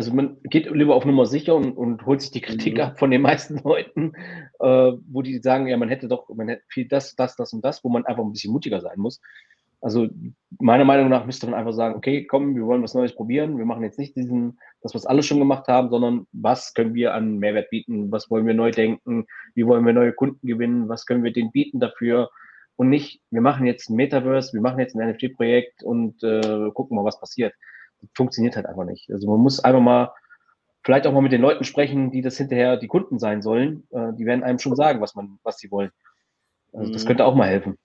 also 0.00 0.14
man 0.14 0.38
geht 0.44 0.70
lieber 0.70 0.94
auf 0.94 1.04
Nummer 1.04 1.26
sicher 1.26 1.54
und, 1.54 1.76
und 1.76 2.06
holt 2.06 2.22
sich 2.22 2.30
die 2.30 2.40
Kritik 2.40 2.74
mhm. 2.74 2.80
ab 2.80 2.98
von 2.98 3.10
den 3.10 3.22
meisten 3.22 3.58
Leuten, 3.64 4.12
äh, 4.60 4.92
wo 5.10 5.22
die 5.22 5.38
sagen, 5.38 5.66
ja, 5.66 5.76
man 5.76 5.88
hätte 5.88 6.08
doch, 6.08 6.28
man 6.30 6.48
hätte 6.48 6.62
viel 6.68 6.88
das, 6.88 7.16
das, 7.16 7.36
das 7.36 7.52
und 7.52 7.64
das, 7.64 7.84
wo 7.84 7.88
man 7.88 8.06
einfach 8.06 8.24
ein 8.24 8.32
bisschen 8.32 8.52
mutiger 8.52 8.80
sein 8.80 8.98
muss. 8.98 9.20
Also 9.82 10.08
meiner 10.58 10.84
Meinung 10.84 11.08
nach 11.08 11.24
müsste 11.24 11.46
man 11.46 11.58
einfach 11.58 11.72
sagen, 11.72 11.94
okay, 11.94 12.26
komm, 12.26 12.54
wir 12.54 12.66
wollen 12.66 12.82
was 12.82 12.94
Neues 12.94 13.14
probieren. 13.14 13.56
Wir 13.56 13.64
machen 13.64 13.82
jetzt 13.82 13.98
nicht 13.98 14.14
diesen, 14.14 14.58
das, 14.82 14.94
was 14.94 15.06
alle 15.06 15.22
schon 15.22 15.38
gemacht 15.38 15.68
haben, 15.68 15.88
sondern 15.88 16.26
was 16.32 16.74
können 16.74 16.94
wir 16.94 17.14
an 17.14 17.38
Mehrwert 17.38 17.70
bieten? 17.70 18.12
Was 18.12 18.30
wollen 18.30 18.46
wir 18.46 18.54
neu 18.54 18.70
denken? 18.70 19.26
Wie 19.54 19.66
wollen 19.66 19.86
wir 19.86 19.94
neue 19.94 20.12
Kunden 20.12 20.46
gewinnen? 20.46 20.88
Was 20.88 21.06
können 21.06 21.24
wir 21.24 21.32
denen 21.32 21.50
bieten 21.50 21.80
dafür? 21.80 22.30
Und 22.80 22.88
nicht, 22.88 23.20
wir 23.30 23.42
machen 23.42 23.66
jetzt 23.66 23.90
ein 23.90 23.96
Metaverse, 23.96 24.54
wir 24.54 24.62
machen 24.62 24.78
jetzt 24.78 24.96
ein 24.96 25.06
NFT-Projekt 25.06 25.82
und 25.82 26.22
äh, 26.22 26.70
gucken 26.72 26.96
mal, 26.96 27.04
was 27.04 27.20
passiert. 27.20 27.52
Das 28.00 28.08
funktioniert 28.14 28.56
halt 28.56 28.64
einfach 28.64 28.86
nicht. 28.86 29.10
Also 29.10 29.28
man 29.28 29.38
muss 29.38 29.60
einfach 29.60 29.82
mal 29.82 30.14
vielleicht 30.82 31.06
auch 31.06 31.12
mal 31.12 31.20
mit 31.20 31.32
den 31.32 31.42
Leuten 31.42 31.64
sprechen, 31.64 32.10
die 32.10 32.22
das 32.22 32.38
hinterher 32.38 32.78
die 32.78 32.86
Kunden 32.88 33.18
sein 33.18 33.42
sollen. 33.42 33.86
Äh, 33.90 34.14
die 34.14 34.24
werden 34.24 34.42
einem 34.42 34.58
schon 34.58 34.76
sagen, 34.76 35.02
was 35.02 35.14
man, 35.14 35.38
was 35.42 35.58
sie 35.58 35.70
wollen. 35.70 35.90
Also 36.72 36.90
das 36.90 37.04
mhm. 37.04 37.08
könnte 37.08 37.26
auch 37.26 37.34
mal 37.34 37.50
helfen. 37.50 37.76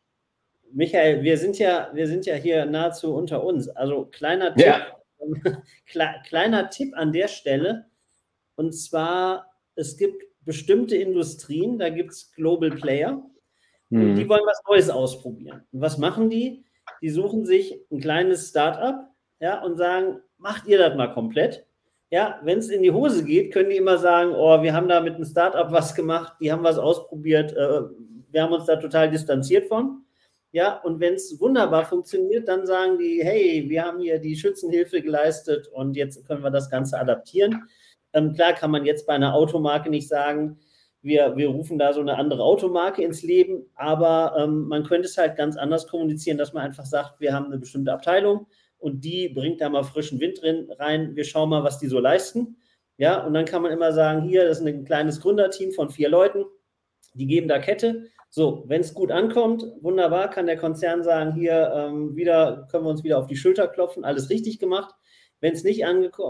Michael, 0.72 1.24
wir 1.24 1.38
sind 1.40 1.60
ja, 1.60 1.90
wir 1.92 2.08
sind 2.08 2.26
ja 2.26 2.36
hier 2.36 2.66
nahezu 2.66 3.14
unter 3.14 3.44
uns. 3.44 3.68
Also 3.68 4.06
kleiner 4.06 4.56
Tipp, 4.56 4.78
ja. 5.94 6.14
kleiner 6.24 6.70
Tipp 6.70 6.94
an 6.96 7.12
der 7.12 7.28
Stelle. 7.28 7.88
Und 8.56 8.72
zwar, 8.72 9.52
es 9.76 9.98
gibt 9.98 10.24
bestimmte 10.46 10.96
Industrien, 10.96 11.80
da 11.80 11.90
gibt 11.90 12.14
es 12.14 12.32
Global 12.32 12.70
Player, 12.70 13.22
mhm. 13.90 14.16
die 14.16 14.28
wollen 14.28 14.46
was 14.46 14.62
Neues 14.68 14.90
ausprobieren. 14.90 15.64
Und 15.72 15.82
was 15.82 15.98
machen 15.98 16.30
die? 16.30 16.66
Die 17.02 17.10
suchen 17.10 17.46
sich 17.46 17.80
ein 17.92 18.00
kleines 18.00 18.50
Startup 18.50 19.08
ja, 19.40 19.62
und 19.64 19.78
sagen, 19.78 20.22
macht 20.38 20.68
ihr 20.68 20.78
das 20.78 20.96
mal 20.96 21.14
komplett. 21.14 21.66
Ja, 22.12 22.40
wenn 22.44 22.60
es 22.60 22.70
in 22.70 22.84
die 22.84 22.92
Hose 22.92 23.26
geht, 23.26 23.52
können 23.52 23.70
die 23.70 23.78
immer 23.78 23.98
sagen, 23.98 24.34
oh, 24.36 24.62
wir 24.62 24.74
haben 24.74 24.88
da 24.88 25.02
mit 25.02 25.16
einem 25.16 25.26
Startup 25.26 25.72
was 25.72 25.96
gemacht, 25.96 26.34
die 26.40 26.52
haben 26.52 26.64
was 26.64 26.78
ausprobiert, 26.78 27.52
äh, 27.54 27.82
wir 28.32 28.44
haben 28.44 28.54
uns 28.54 28.66
da 28.66 28.76
total 28.76 29.10
distanziert 29.10 29.68
von. 29.68 30.04
Ja, 30.52 30.80
und 30.84 31.02
wenn 31.02 31.16
es 31.16 31.38
wunderbar 31.42 31.84
funktioniert, 31.84 32.48
dann 32.48 32.66
sagen 32.66 32.98
die, 32.98 33.22
hey, 33.22 33.66
wir 33.68 33.84
haben 33.84 34.00
hier 34.00 34.20
die 34.20 34.38
Schützenhilfe 34.38 35.02
geleistet 35.02 35.68
und 35.68 35.98
jetzt 35.98 36.26
können 36.28 36.44
wir 36.44 36.52
das 36.52 36.70
Ganze 36.70 36.98
adaptieren. 36.98 37.64
Ähm, 38.14 38.34
klar 38.34 38.54
kann 38.54 38.72
man 38.72 38.86
jetzt 38.86 39.06
bei 39.06 39.14
einer 39.14 39.34
Automarke 39.34 39.90
nicht 39.90 40.08
sagen, 40.08 40.60
wir, 41.06 41.38
wir 41.38 41.50
rufen 41.50 41.78
da 41.78 41.94
so 41.94 42.02
eine 42.02 42.18
andere 42.18 42.44
Automarke 42.44 43.04
ins 43.04 43.24
Leben, 43.24 43.66
aber 43.76 44.36
ähm, 44.38 44.68
man 44.68 44.84
könnte 44.84 45.08
es 45.08 45.18
halt 45.18 45.38
ganz 45.38 45.56
anders 45.56 45.88
kommunizieren, 45.88 46.38
dass 46.38 46.54
man 46.54 46.64
einfach 46.64 46.86
sagt, 46.86 47.20
wir 47.20 47.34
haben 47.34 47.46
eine 47.46 47.58
bestimmte 47.58 47.94
Abteilung 47.94 48.48
und 48.78 49.06
die 49.06 49.30
bringt 49.30 49.62
da 49.62 49.70
mal 49.70 49.84
frischen 49.84 50.20
Wind 50.20 50.42
drin 50.42 50.70
rein, 50.80 51.16
wir 51.16 51.24
schauen 51.24 51.50
mal, 51.50 51.64
was 51.64 51.80
die 51.80 51.88
so 51.88 52.00
leisten. 52.00 52.58
Ja, 52.98 53.26
und 53.26 53.34
dann 53.34 53.46
kann 53.46 53.62
man 53.62 53.72
immer 53.72 53.92
sagen, 53.92 54.28
hier, 54.28 54.46
das 54.46 54.60
ist 54.60 54.66
ein 54.66 54.86
kleines 54.86 55.22
Gründerteam 55.22 55.72
von 55.72 55.90
vier 55.90 56.10
Leuten, 56.10 56.46
die 57.14 57.28
geben 57.28 57.48
da 57.48 57.60
Kette 57.60 58.06
so, 58.36 58.66
wenn 58.68 58.82
es 58.82 58.94
gut 58.94 59.12
ankommt, 59.12 59.64
wunderbar, 59.80 60.30
kann 60.30 60.46
der 60.46 60.58
Konzern 60.58 61.04
sagen, 61.04 61.36
hier 61.36 61.72
ähm, 61.74 62.18
wieder 62.18 62.68
können 62.70 62.84
wir 62.84 62.90
uns 62.90 63.02
wieder 63.02 63.18
auf 63.18 63.28
die 63.28 63.38
Schulter 63.38 63.66
klopfen, 63.70 64.04
alles 64.04 64.30
richtig 64.30 64.60
gemacht. 64.60 64.94
Wenn 65.40 65.54
es 65.54 65.64
nicht, 65.64 65.86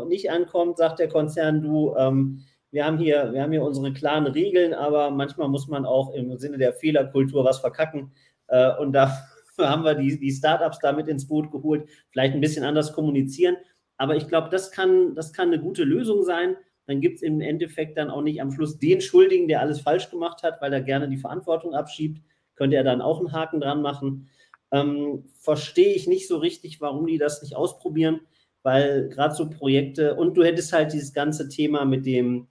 nicht 0.08 0.30
ankommt, 0.30 0.78
sagt 0.78 1.00
der 1.00 1.08
Konzern, 1.08 1.64
du, 1.64 1.96
ähm, 1.98 2.46
wir 2.76 2.86
haben 2.86 3.00
hier, 3.00 3.34
wir 3.34 3.42
haben 3.42 3.52
hier 3.52 3.64
unsere 3.64 3.92
klaren 3.92 4.28
Regeln, 4.28 4.74
aber 4.74 5.10
manchmal 5.10 5.48
muss 5.48 5.68
man 5.68 5.86
auch 5.86 6.14
im 6.14 6.38
Sinne 6.38 6.60
der 6.60 6.74
Fehlerkultur 6.74 7.44
was 7.44 7.60
verkacken. 7.60 8.12
Äh, 8.48 8.76
und 8.78 8.94
da 8.94 9.18
haben 9.58 9.84
wir 9.84 9.96
die, 9.96 10.20
die 10.20 10.32
Startups 10.32 10.78
da 10.80 10.94
mit 10.94 11.08
ins 11.08 11.28
Boot 11.28 11.52
geholt, 11.52 11.90
vielleicht 12.12 12.36
ein 12.36 12.42
bisschen 12.42 12.64
anders 12.64 12.94
kommunizieren. 12.94 13.58
Aber 13.98 14.16
ich 14.16 14.28
glaube, 14.28 14.50
das 14.50 14.72
kann, 14.72 15.16
das 15.16 15.34
kann 15.34 15.48
eine 15.48 15.60
gute 15.60 15.84
Lösung 15.84 16.24
sein 16.24 16.58
dann 16.88 17.02
gibt 17.02 17.18
es 17.18 17.22
im 17.24 17.42
Endeffekt 17.42 17.98
dann 17.98 18.10
auch 18.10 18.22
nicht 18.22 18.42
am 18.42 18.52
Schluss 18.52 18.78
den 18.78 19.02
Schuldigen, 19.02 19.48
der 19.48 19.62
alles 19.62 19.82
falsch 19.82 20.10
gemacht 20.10 20.44
hat, 20.44 20.62
weil 20.62 20.72
er 20.72 20.82
gerne 20.82 21.10
die 21.10 21.18
Verantwortung 21.18 21.74
abschiebt. 21.74 22.22
Könnte 22.56 22.78
er 22.78 22.84
dann 22.84 23.02
auch 23.02 23.20
einen 23.20 23.34
Haken 23.34 23.60
dran 23.60 23.82
machen. 23.82 24.30
Ähm, 24.72 25.26
Verstehe 25.40 25.94
ich 25.94 26.08
nicht 26.08 26.28
so 26.28 26.38
richtig, 26.38 26.82
warum 26.82 27.08
die 27.08 27.18
das 27.18 27.42
nicht 27.42 27.56
ausprobieren, 27.56 28.22
weil 28.64 29.10
gerade 29.10 29.36
so 29.36 29.50
Projekte 29.50 30.16
und 30.16 30.36
du 30.38 30.44
hättest 30.44 30.74
halt 30.74 30.94
dieses 30.94 31.14
ganze 31.14 31.50
Thema 31.50 31.86
mit 31.86 32.06
dem, 32.06 32.48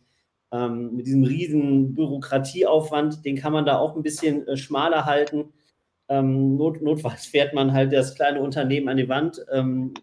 ähm, 0.54 0.94
mit 0.94 1.06
diesem 1.06 1.24
riesen 1.24 1.94
Bürokratieaufwand, 1.94 3.24
den 3.24 3.36
kann 3.36 3.52
man 3.52 3.66
da 3.66 3.78
auch 3.78 3.96
ein 3.96 4.02
bisschen 4.02 4.46
äh, 4.46 4.56
schmaler 4.56 5.04
halten. 5.04 5.52
Ähm, 6.08 6.56
not, 6.56 6.80
notfalls 6.80 7.26
fährt 7.26 7.54
man 7.54 7.72
halt 7.72 7.92
das 7.92 8.14
kleine 8.14 8.40
Unternehmen 8.40 8.88
an 8.88 8.96
die 8.96 9.08
Wand. 9.08 9.44
Ähm, 9.50 9.94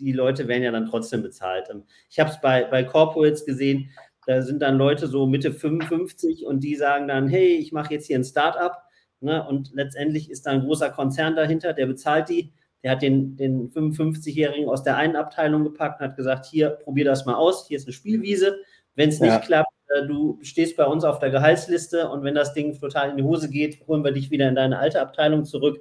die 0.00 0.12
Leute 0.12 0.48
werden 0.48 0.62
ja 0.62 0.72
dann 0.72 0.86
trotzdem 0.86 1.22
bezahlt. 1.22 1.68
Ähm, 1.70 1.82
ich 2.08 2.18
habe 2.18 2.30
es 2.30 2.40
bei, 2.40 2.64
bei 2.64 2.82
Corporates 2.82 3.44
gesehen, 3.44 3.90
da 4.26 4.40
sind 4.40 4.62
dann 4.62 4.78
Leute 4.78 5.06
so 5.06 5.26
Mitte 5.26 5.52
55 5.52 6.46
und 6.46 6.60
die 6.60 6.76
sagen 6.76 7.06
dann, 7.06 7.28
hey, 7.28 7.56
ich 7.56 7.72
mache 7.72 7.92
jetzt 7.92 8.06
hier 8.06 8.18
ein 8.18 8.24
Startup. 8.24 8.72
Ne? 9.20 9.46
Und 9.46 9.72
letztendlich 9.74 10.30
ist 10.30 10.46
da 10.46 10.52
ein 10.52 10.62
großer 10.62 10.88
Konzern 10.90 11.36
dahinter, 11.36 11.74
der 11.74 11.84
bezahlt 11.84 12.30
die. 12.30 12.54
Der 12.82 12.92
hat 12.92 13.02
den, 13.02 13.36
den 13.36 13.70
55-Jährigen 13.70 14.68
aus 14.68 14.82
der 14.82 14.96
einen 14.96 15.16
Abteilung 15.16 15.64
gepackt 15.64 16.00
und 16.00 16.08
hat 16.08 16.16
gesagt, 16.16 16.46
hier, 16.46 16.70
probier 16.70 17.04
das 17.04 17.26
mal 17.26 17.34
aus, 17.34 17.68
hier 17.68 17.76
ist 17.76 17.86
eine 17.86 17.92
Spielwiese. 17.92 18.56
Wenn 18.94 19.08
es 19.08 19.20
nicht 19.20 19.30
ja. 19.30 19.38
klappt, 19.38 19.72
äh, 19.88 20.06
du 20.06 20.38
stehst 20.42 20.76
bei 20.76 20.86
uns 20.86 21.04
auf 21.04 21.18
der 21.18 21.30
Gehaltsliste 21.30 22.08
und 22.08 22.22
wenn 22.22 22.34
das 22.34 22.54
Ding 22.54 22.78
total 22.78 23.10
in 23.10 23.16
die 23.16 23.22
Hose 23.22 23.50
geht, 23.50 23.86
holen 23.86 24.04
wir 24.04 24.12
dich 24.12 24.30
wieder 24.30 24.48
in 24.48 24.54
deine 24.54 24.78
alte 24.78 25.00
Abteilung 25.00 25.44
zurück. 25.44 25.80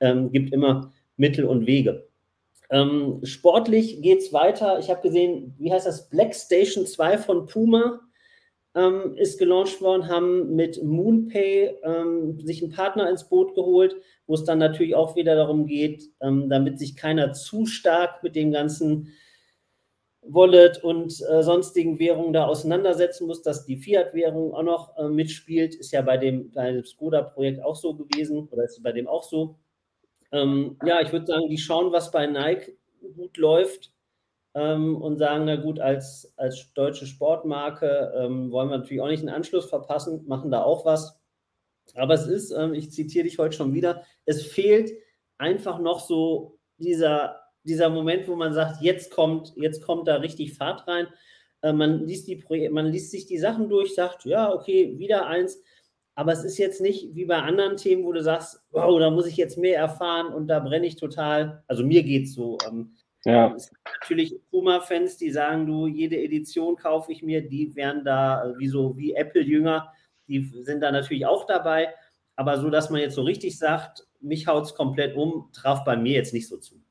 Ähm, 0.00 0.32
gibt 0.32 0.52
immer 0.52 0.92
Mittel 1.16 1.44
und 1.44 1.66
Wege. 1.66 2.08
Ähm, 2.70 3.20
sportlich 3.22 4.00
geht 4.00 4.20
es 4.20 4.32
weiter. 4.32 4.78
Ich 4.78 4.90
habe 4.90 5.02
gesehen, 5.02 5.54
wie 5.58 5.72
heißt 5.72 5.86
das? 5.86 6.08
Black 6.08 6.34
Station 6.34 6.86
2 6.86 7.18
von 7.18 7.46
Puma 7.46 8.00
ähm, 8.74 9.14
ist 9.16 9.38
gelauncht 9.38 9.80
worden, 9.82 10.08
haben 10.08 10.56
mit 10.56 10.82
MoonPay 10.82 11.76
ähm, 11.82 12.40
sich 12.40 12.62
einen 12.62 12.72
Partner 12.72 13.10
ins 13.10 13.28
Boot 13.28 13.54
geholt, 13.54 13.94
wo 14.26 14.34
es 14.34 14.44
dann 14.44 14.58
natürlich 14.58 14.94
auch 14.94 15.16
wieder 15.16 15.34
darum 15.34 15.66
geht, 15.66 16.10
ähm, 16.22 16.48
damit 16.48 16.78
sich 16.78 16.96
keiner 16.96 17.32
zu 17.34 17.66
stark 17.66 18.22
mit 18.22 18.34
dem 18.34 18.50
ganzen 18.52 19.12
Wallet 20.22 20.82
und 20.84 21.20
äh, 21.28 21.42
sonstigen 21.42 21.98
Währungen 21.98 22.32
da 22.32 22.46
auseinandersetzen 22.46 23.26
muss, 23.26 23.42
dass 23.42 23.64
die 23.64 23.76
Fiat-Währung 23.76 24.54
auch 24.54 24.62
noch 24.62 24.96
äh, 24.96 25.08
mitspielt. 25.08 25.74
Ist 25.74 25.92
ja 25.92 26.02
bei 26.02 26.16
dem, 26.16 26.50
bei 26.52 26.70
dem 26.72 26.84
Skoda-Projekt 26.84 27.62
auch 27.62 27.76
so 27.76 27.94
gewesen 27.94 28.48
oder 28.48 28.64
ist 28.64 28.82
bei 28.82 28.92
dem 28.92 29.08
auch 29.08 29.24
so. 29.24 29.58
Ähm, 30.30 30.78
ja, 30.84 31.00
ich 31.00 31.12
würde 31.12 31.26
sagen, 31.26 31.48
die 31.48 31.58
schauen, 31.58 31.92
was 31.92 32.10
bei 32.10 32.26
Nike 32.26 32.78
gut 33.16 33.36
läuft 33.36 33.92
ähm, 34.54 35.00
und 35.00 35.18
sagen, 35.18 35.44
na 35.44 35.56
gut, 35.56 35.80
als, 35.80 36.32
als 36.36 36.72
deutsche 36.74 37.06
Sportmarke 37.06 38.12
ähm, 38.16 38.50
wollen 38.52 38.70
wir 38.70 38.78
natürlich 38.78 39.02
auch 39.02 39.08
nicht 39.08 39.20
einen 39.20 39.34
Anschluss 39.34 39.68
verpassen, 39.68 40.24
machen 40.26 40.50
da 40.50 40.62
auch 40.62 40.84
was. 40.84 41.20
Aber 41.94 42.14
es 42.14 42.26
ist, 42.26 42.52
ähm, 42.52 42.74
ich 42.74 42.92
zitiere 42.92 43.24
dich 43.24 43.38
heute 43.38 43.56
schon 43.56 43.74
wieder, 43.74 44.04
es 44.24 44.46
fehlt 44.46 44.92
einfach 45.36 45.80
noch 45.80 46.00
so 46.00 46.58
dieser, 46.78 47.41
dieser 47.64 47.90
Moment, 47.90 48.28
wo 48.28 48.36
man 48.36 48.52
sagt, 48.52 48.82
jetzt 48.82 49.12
kommt, 49.12 49.52
jetzt 49.56 49.82
kommt 49.82 50.08
da 50.08 50.16
richtig 50.16 50.54
Fahrt 50.54 50.86
rein. 50.88 51.06
Äh, 51.62 51.72
man, 51.72 52.06
liest 52.06 52.28
die 52.28 52.42
man 52.70 52.86
liest 52.86 53.10
sich 53.10 53.26
die 53.26 53.38
Sachen 53.38 53.68
durch, 53.68 53.94
sagt, 53.94 54.24
ja, 54.24 54.52
okay, 54.52 54.98
wieder 54.98 55.26
eins 55.26 55.62
aber 56.14 56.32
es 56.32 56.44
ist 56.44 56.58
jetzt 56.58 56.80
nicht 56.80 57.14
wie 57.14 57.24
bei 57.24 57.38
anderen 57.38 57.76
Themen, 57.76 58.04
wo 58.04 58.12
du 58.12 58.22
sagst, 58.22 58.60
wow, 58.70 58.98
da 58.98 59.10
muss 59.10 59.26
ich 59.26 59.36
jetzt 59.36 59.56
mehr 59.56 59.78
erfahren 59.78 60.32
und 60.32 60.46
da 60.46 60.60
brenne 60.60 60.86
ich 60.86 60.96
total. 60.96 61.62
Also 61.68 61.84
mir 61.84 62.02
geht 62.02 62.24
es 62.24 62.34
so. 62.34 62.58
Ähm, 62.68 62.94
ja. 63.24 63.54
Es 63.54 63.70
gibt 63.70 63.80
natürlich 64.00 64.40
Puma-Fans, 64.50 65.16
die 65.16 65.30
sagen, 65.30 65.66
du, 65.66 65.86
jede 65.86 66.20
Edition 66.20 66.76
kaufe 66.76 67.12
ich 67.12 67.22
mir, 67.22 67.40
die 67.46 67.74
wären 67.76 68.04
da 68.04 68.44
äh, 68.44 68.58
wie 68.58 68.68
so 68.68 68.96
wie 68.96 69.14
Apple-Jünger, 69.14 69.90
die 70.28 70.50
sind 70.62 70.80
da 70.80 70.92
natürlich 70.92 71.24
auch 71.24 71.46
dabei. 71.46 71.94
Aber 72.36 72.58
so, 72.58 72.68
dass 72.68 72.90
man 72.90 73.00
jetzt 73.00 73.14
so 73.14 73.22
richtig 73.22 73.58
sagt, 73.58 74.06
mich 74.20 74.46
haut 74.46 74.64
es 74.64 74.74
komplett 74.74 75.16
um, 75.16 75.50
traf 75.52 75.84
bei 75.84 75.96
mir 75.96 76.12
jetzt 76.12 76.34
nicht 76.34 76.48
so 76.48 76.58
zu. 76.58 76.82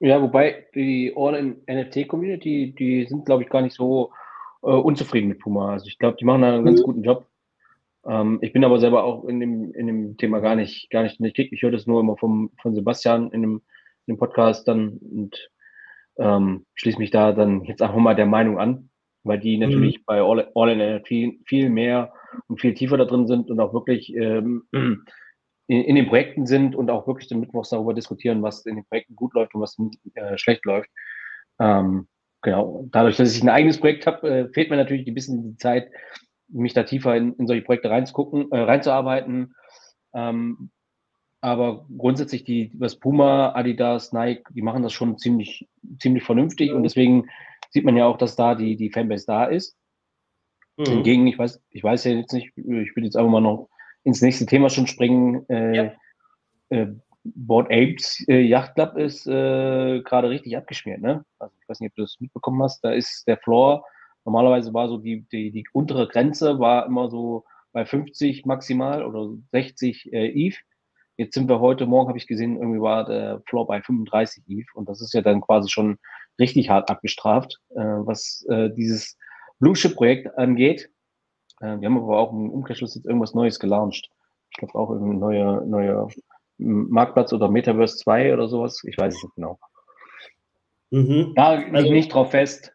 Ja, 0.00 0.22
wobei 0.22 0.66
die 0.74 1.12
All-NFT-Community, 1.16 2.74
die 2.78 3.06
sind, 3.06 3.26
glaube 3.26 3.42
ich, 3.42 3.48
gar 3.48 3.62
nicht 3.62 3.74
so 3.74 4.12
äh, 4.62 4.70
unzufrieden 4.70 5.28
mit 5.28 5.40
Puma. 5.40 5.72
Also 5.72 5.86
ich 5.86 5.98
glaube, 5.98 6.16
die 6.18 6.24
machen 6.24 6.42
da 6.42 6.54
einen 6.54 6.64
ganz 6.64 6.80
mhm. 6.80 6.84
guten 6.84 7.02
Job. 7.02 7.26
Ähm, 8.06 8.38
ich 8.40 8.52
bin 8.52 8.64
aber 8.64 8.78
selber 8.78 9.04
auch 9.04 9.24
in 9.24 9.40
dem, 9.40 9.72
in 9.72 9.86
dem 9.86 10.16
Thema 10.16 10.40
gar 10.40 10.54
nicht, 10.54 10.88
gar 10.90 11.02
nicht 11.02 11.20
nicht 11.20 11.38
Ich 11.38 11.62
höre 11.62 11.72
das 11.72 11.86
nur 11.86 12.00
immer 12.00 12.16
vom, 12.16 12.50
von 12.62 12.74
Sebastian 12.74 13.32
in 13.32 13.42
dem, 13.42 13.62
in 14.06 14.14
dem 14.14 14.18
Podcast 14.18 14.68
dann 14.68 14.98
und 14.98 15.50
ähm, 16.16 16.64
schließe 16.74 16.98
mich 16.98 17.10
da 17.10 17.32
dann 17.32 17.64
jetzt 17.64 17.82
auch 17.82 17.94
mal 17.96 18.14
der 18.14 18.26
Meinung 18.26 18.58
an, 18.58 18.90
weil 19.24 19.38
die 19.40 19.58
natürlich 19.58 19.98
mhm. 19.98 20.02
bei 20.06 20.20
All, 20.20 20.48
All 20.54 20.70
in 20.70 20.96
NFT 20.96 21.46
viel 21.46 21.70
mehr 21.70 22.12
und 22.46 22.60
viel 22.60 22.74
tiefer 22.74 22.96
da 22.96 23.04
drin 23.04 23.26
sind 23.26 23.50
und 23.50 23.58
auch 23.58 23.74
wirklich 23.74 24.14
ähm, 24.14 24.64
in, 25.68 25.82
in, 25.84 25.96
den 25.96 26.08
Projekten 26.08 26.46
sind 26.46 26.74
und 26.74 26.90
auch 26.90 27.06
wirklich 27.06 27.28
den 27.28 27.40
Mittwochs 27.40 27.68
darüber 27.68 27.94
diskutieren, 27.94 28.42
was 28.42 28.66
in 28.66 28.76
den 28.76 28.84
Projekten 28.86 29.14
gut 29.14 29.34
läuft 29.34 29.54
und 29.54 29.60
was 29.60 29.76
äh, 30.14 30.36
schlecht 30.36 30.64
läuft. 30.64 30.90
Ähm, 31.60 32.08
genau. 32.42 32.86
Dadurch, 32.90 33.16
dass 33.16 33.36
ich 33.36 33.42
ein 33.42 33.48
eigenes 33.48 33.78
Projekt 33.78 34.06
habe, 34.06 34.28
äh, 34.28 34.48
fehlt 34.52 34.70
mir 34.70 34.76
natürlich 34.76 35.06
ein 35.06 35.14
bisschen 35.14 35.42
die 35.42 35.56
Zeit, 35.56 35.90
mich 36.48 36.72
da 36.72 36.82
tiefer 36.82 37.14
in, 37.14 37.34
in 37.34 37.46
solche 37.46 37.62
Projekte 37.62 37.90
reinzugucken, 37.90 38.50
äh, 38.50 38.58
reinzuarbeiten. 38.58 39.54
Ähm, 40.14 40.70
aber 41.40 41.86
grundsätzlich 41.96 42.44
die, 42.44 42.72
was 42.74 42.96
Puma, 42.96 43.52
Adidas, 43.54 44.12
Nike, 44.12 44.44
die 44.54 44.62
machen 44.62 44.82
das 44.82 44.92
schon 44.92 45.18
ziemlich, 45.18 45.68
ziemlich 46.00 46.24
vernünftig 46.24 46.72
und 46.72 46.82
deswegen 46.82 47.28
sieht 47.70 47.84
man 47.84 47.96
ja 47.96 48.06
auch, 48.06 48.16
dass 48.16 48.34
da 48.34 48.54
die, 48.54 48.76
die 48.76 48.90
Fanbase 48.90 49.26
da 49.26 49.44
ist. 49.44 49.76
Mhm. 50.78 50.84
Hingegen, 50.86 51.26
ich 51.26 51.38
weiß, 51.38 51.62
ich 51.70 51.84
weiß 51.84 52.04
ja 52.04 52.12
jetzt 52.12 52.32
nicht, 52.32 52.52
ich 52.56 52.96
will 52.96 53.04
jetzt 53.04 53.16
einfach 53.16 53.30
mal 53.30 53.40
noch 53.40 53.68
ins 54.08 54.22
nächste 54.22 54.46
Thema 54.46 54.70
schon 54.70 54.86
springen. 54.86 55.44
Äh, 55.50 55.76
ja. 55.76 55.92
äh, 56.70 56.86
Board 57.24 57.66
Apes 57.66 58.24
äh, 58.26 58.40
Yacht 58.40 58.74
Club 58.74 58.96
ist 58.96 59.26
äh, 59.26 60.00
gerade 60.00 60.30
richtig 60.30 60.56
abgeschmiert, 60.56 61.02
ne? 61.02 61.24
Also 61.38 61.54
ich 61.60 61.68
weiß 61.68 61.80
nicht, 61.80 61.90
ob 61.90 61.96
du 61.96 62.02
das 62.02 62.16
mitbekommen 62.18 62.62
hast. 62.62 62.82
Da 62.82 62.92
ist 62.92 63.28
der 63.28 63.36
Floor, 63.36 63.84
normalerweise 64.24 64.72
war 64.72 64.88
so 64.88 64.96
die, 64.96 65.26
die, 65.30 65.50
die 65.50 65.64
untere 65.74 66.08
Grenze 66.08 66.58
war 66.58 66.86
immer 66.86 67.10
so 67.10 67.44
bei 67.72 67.84
50 67.84 68.46
maximal 68.46 69.04
oder 69.04 69.28
60 69.52 70.10
äh, 70.12 70.28
EVE. 70.28 70.56
Jetzt 71.18 71.34
sind 71.34 71.48
wir 71.50 71.60
heute 71.60 71.84
Morgen, 71.84 72.08
habe 72.08 72.18
ich 72.18 72.28
gesehen, 72.28 72.56
irgendwie 72.56 72.80
war 72.80 73.04
der 73.04 73.42
Floor 73.46 73.66
bei 73.66 73.82
35 73.82 74.44
EVE 74.48 74.64
und 74.74 74.88
das 74.88 75.02
ist 75.02 75.12
ja 75.12 75.20
dann 75.20 75.42
quasi 75.42 75.68
schon 75.68 75.98
richtig 76.38 76.70
hart 76.70 76.88
abgestraft, 76.88 77.58
äh, 77.74 77.80
was 77.80 78.46
äh, 78.48 78.70
dieses 78.70 79.18
Blue 79.58 79.74
Chip 79.74 79.96
Projekt 79.96 80.38
angeht. 80.38 80.88
Äh, 81.60 81.80
wir 81.80 81.88
haben 81.88 81.98
aber 81.98 82.18
auch 82.18 82.32
im 82.32 82.50
Umkehrschluss 82.50 82.94
jetzt 82.94 83.06
irgendwas 83.06 83.34
Neues 83.34 83.58
gelauncht. 83.58 84.10
Ich 84.50 84.58
glaube 84.58 84.74
auch 84.74 84.90
irgendwie 84.90 85.16
neue, 85.16 85.66
neue 85.66 86.08
Marktplatz 86.58 87.32
oder 87.32 87.48
Metaverse 87.48 87.96
2 87.98 88.34
oder 88.34 88.48
sowas. 88.48 88.82
Ich 88.84 88.98
weiß 88.98 89.14
es 89.14 89.22
nicht 89.22 89.34
genau. 89.34 89.58
Mhm. 90.90 91.32
Da 91.36 91.62
also, 91.72 91.92
nicht 91.92 92.12
drauf 92.12 92.30
fest. 92.30 92.72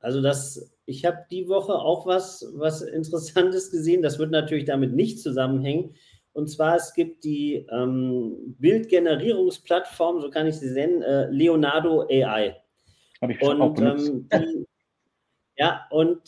Also 0.00 0.22
das, 0.22 0.72
ich 0.84 1.04
habe 1.04 1.24
die 1.30 1.48
Woche 1.48 1.74
auch 1.74 2.06
was, 2.06 2.52
was 2.54 2.82
Interessantes 2.82 3.70
gesehen. 3.70 4.02
Das 4.02 4.18
wird 4.18 4.30
natürlich 4.30 4.64
damit 4.64 4.94
nicht 4.94 5.20
zusammenhängen. 5.20 5.94
Und 6.32 6.48
zwar, 6.48 6.76
es 6.76 6.92
gibt 6.92 7.24
die 7.24 7.66
ähm, 7.72 8.56
Bildgenerierungsplattform, 8.58 10.20
so 10.20 10.28
kann 10.28 10.46
ich 10.46 10.56
sie 10.56 10.70
nennen, 10.70 11.02
äh, 11.02 11.30
Leonardo 11.30 12.02
AI. 12.02 12.56
Habe 13.22 13.32
ich 13.32 13.38
schon 13.38 13.60
und, 13.60 13.62
auch 13.62 13.74
benutzt. 13.74 14.12
Ähm, 14.12 14.28
die, 14.30 14.66
ja, 15.56 15.86
und 15.90 16.20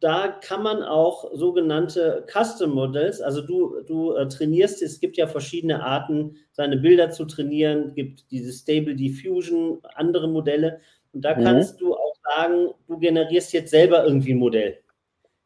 da 0.00 0.28
kann 0.28 0.62
man 0.62 0.82
auch 0.82 1.30
sogenannte 1.34 2.24
Custom 2.32 2.70
Models, 2.70 3.20
also 3.20 3.42
du, 3.42 3.80
du 3.86 4.14
äh, 4.14 4.28
trainierst, 4.28 4.80
es 4.82 5.00
gibt 5.00 5.16
ja 5.16 5.26
verschiedene 5.26 5.82
Arten, 5.82 6.36
seine 6.52 6.76
Bilder 6.76 7.10
zu 7.10 7.24
trainieren, 7.24 7.94
gibt 7.94 8.30
diese 8.30 8.52
Stable 8.52 8.94
Diffusion, 8.94 9.80
andere 9.94 10.28
Modelle. 10.28 10.80
Und 11.12 11.24
da 11.24 11.34
mhm. 11.34 11.42
kannst 11.42 11.80
du 11.80 11.94
auch 11.94 12.14
sagen, 12.36 12.68
du 12.86 12.98
generierst 12.98 13.52
jetzt 13.52 13.70
selber 13.70 14.04
irgendwie 14.04 14.32
ein 14.32 14.38
Modell. 14.38 14.78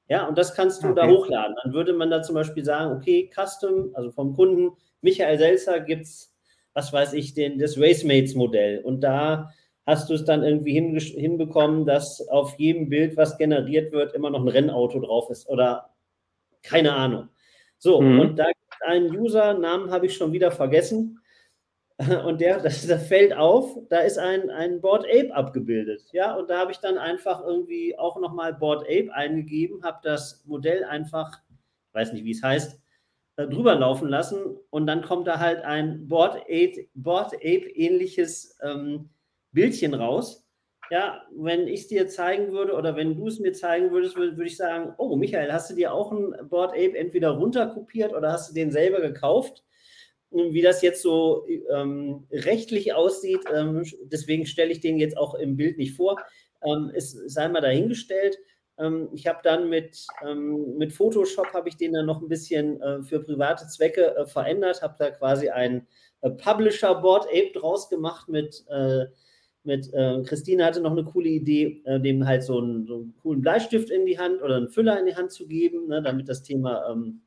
Ja, 0.08 0.26
und 0.26 0.36
das 0.36 0.54
kannst 0.54 0.82
du 0.82 0.88
okay. 0.88 1.00
da 1.00 1.08
hochladen. 1.08 1.56
Dann 1.62 1.72
würde 1.72 1.94
man 1.94 2.10
da 2.10 2.22
zum 2.22 2.34
Beispiel 2.34 2.64
sagen, 2.64 2.94
okay, 2.94 3.30
Custom, 3.34 3.90
also 3.94 4.10
vom 4.10 4.34
Kunden 4.34 4.76
Michael 5.00 5.38
Selzer 5.38 5.80
gibt 5.80 6.02
es, 6.02 6.34
was 6.74 6.92
weiß 6.92 7.14
ich, 7.14 7.32
den, 7.32 7.58
das 7.58 7.78
Racemates-Modell. 7.78 8.80
Und 8.80 9.00
da 9.00 9.50
hast 9.86 10.08
du 10.10 10.14
es 10.14 10.24
dann 10.24 10.42
irgendwie 10.42 10.72
hinbekommen, 10.72 11.86
dass 11.86 12.26
auf 12.28 12.58
jedem 12.58 12.88
Bild, 12.88 13.16
was 13.16 13.36
generiert 13.36 13.92
wird, 13.92 14.14
immer 14.14 14.30
noch 14.30 14.40
ein 14.40 14.48
Rennauto 14.48 15.00
drauf 15.00 15.30
ist 15.30 15.48
oder 15.48 15.90
keine 16.62 16.94
Ahnung. 16.94 17.28
So, 17.78 18.00
mhm. 18.00 18.20
und 18.20 18.36
da 18.38 18.46
gibt 18.46 18.72
es 18.72 18.82
einen 18.86 19.16
User, 19.16 19.54
Namen 19.54 19.90
habe 19.90 20.06
ich 20.06 20.16
schon 20.16 20.32
wieder 20.32 20.52
vergessen. 20.52 21.18
Und 22.24 22.40
der, 22.40 22.58
das, 22.62 22.86
das 22.86 23.06
fällt 23.06 23.32
auf, 23.32 23.76
da 23.88 23.98
ist 24.00 24.18
ein, 24.18 24.50
ein 24.50 24.80
Board 24.80 25.04
Ape 25.04 25.34
abgebildet. 25.34 26.02
Ja, 26.12 26.34
und 26.34 26.48
da 26.48 26.58
habe 26.58 26.72
ich 26.72 26.78
dann 26.78 26.98
einfach 26.98 27.44
irgendwie 27.44 27.96
auch 27.96 28.18
nochmal 28.18 28.54
Board 28.54 28.84
Ape 28.84 29.12
eingegeben, 29.12 29.84
habe 29.84 30.00
das 30.02 30.42
Modell 30.46 30.84
einfach, 30.84 31.40
weiß 31.92 32.12
nicht, 32.12 32.24
wie 32.24 32.32
es 32.32 32.42
heißt, 32.42 32.80
äh, 33.36 33.46
drüber 33.46 33.74
laufen 33.74 34.08
lassen 34.08 34.56
und 34.70 34.86
dann 34.86 35.02
kommt 35.02 35.26
da 35.26 35.38
halt 35.38 35.62
ein 35.64 36.08
Board 36.08 36.36
Ape, 36.42 36.88
Board 36.94 37.34
Ape 37.34 37.70
ähnliches 37.70 38.58
ähm, 38.62 39.10
Bildchen 39.52 39.94
raus. 39.94 40.46
Ja, 40.90 41.22
wenn 41.34 41.68
ich 41.68 41.82
es 41.82 41.88
dir 41.88 42.08
zeigen 42.08 42.52
würde 42.52 42.74
oder 42.74 42.96
wenn 42.96 43.16
du 43.16 43.28
es 43.28 43.38
mir 43.38 43.52
zeigen 43.52 43.92
würdest, 43.92 44.16
würde, 44.16 44.36
würde 44.36 44.48
ich 44.48 44.56
sagen, 44.56 44.92
oh 44.98 45.16
Michael, 45.16 45.52
hast 45.52 45.70
du 45.70 45.74
dir 45.74 45.94
auch 45.94 46.12
ein 46.12 46.34
Board 46.50 46.72
Ape 46.72 46.98
entweder 46.98 47.30
runterkopiert 47.30 48.12
oder 48.12 48.32
hast 48.32 48.50
du 48.50 48.54
den 48.54 48.70
selber 48.70 49.00
gekauft? 49.00 49.64
Wie 50.30 50.62
das 50.62 50.82
jetzt 50.82 51.02
so 51.02 51.46
ähm, 51.70 52.26
rechtlich 52.30 52.94
aussieht, 52.94 53.40
ähm, 53.54 53.84
deswegen 54.04 54.44
stelle 54.46 54.72
ich 54.72 54.80
den 54.80 54.98
jetzt 54.98 55.16
auch 55.16 55.34
im 55.34 55.56
Bild 55.56 55.78
nicht 55.78 55.94
vor. 55.94 56.18
Ähm, 56.64 56.90
es 56.94 57.12
sei 57.12 57.48
mal 57.48 57.60
dahingestellt. 57.60 58.38
Ähm, 58.78 59.08
ich 59.12 59.26
habe 59.26 59.40
dann 59.42 59.68
mit, 59.68 60.06
ähm, 60.26 60.76
mit 60.76 60.92
Photoshop 60.92 61.52
habe 61.52 61.68
ich 61.68 61.76
den 61.76 61.92
dann 61.92 62.06
noch 62.06 62.20
ein 62.20 62.28
bisschen 62.28 62.80
äh, 62.80 63.02
für 63.02 63.20
private 63.20 63.66
Zwecke 63.66 64.16
äh, 64.16 64.26
verändert, 64.26 64.82
habe 64.82 64.96
da 64.98 65.10
quasi 65.10 65.48
ein 65.50 65.86
äh, 66.22 66.30
Publisher 66.30 66.94
Board 66.94 67.26
Ape 67.26 67.52
draus 67.58 67.88
gemacht 67.88 68.28
mit 68.28 68.64
äh, 68.68 69.06
mit 69.64 69.92
äh, 69.92 70.22
Christine 70.24 70.64
hatte 70.64 70.80
noch 70.80 70.92
eine 70.92 71.04
coole 71.04 71.28
Idee, 71.28 71.82
äh, 71.84 72.00
dem 72.00 72.26
halt 72.26 72.42
so 72.42 72.58
einen, 72.58 72.86
so 72.86 72.96
einen, 72.96 73.14
coolen 73.22 73.42
Bleistift 73.42 73.90
in 73.90 74.06
die 74.06 74.18
Hand 74.18 74.42
oder 74.42 74.56
einen 74.56 74.68
Füller 74.68 74.98
in 74.98 75.06
die 75.06 75.14
Hand 75.14 75.30
zu 75.30 75.46
geben, 75.46 75.88
ne, 75.88 76.02
damit 76.02 76.28
das 76.28 76.42
Thema 76.42 76.90
ähm, 76.90 77.22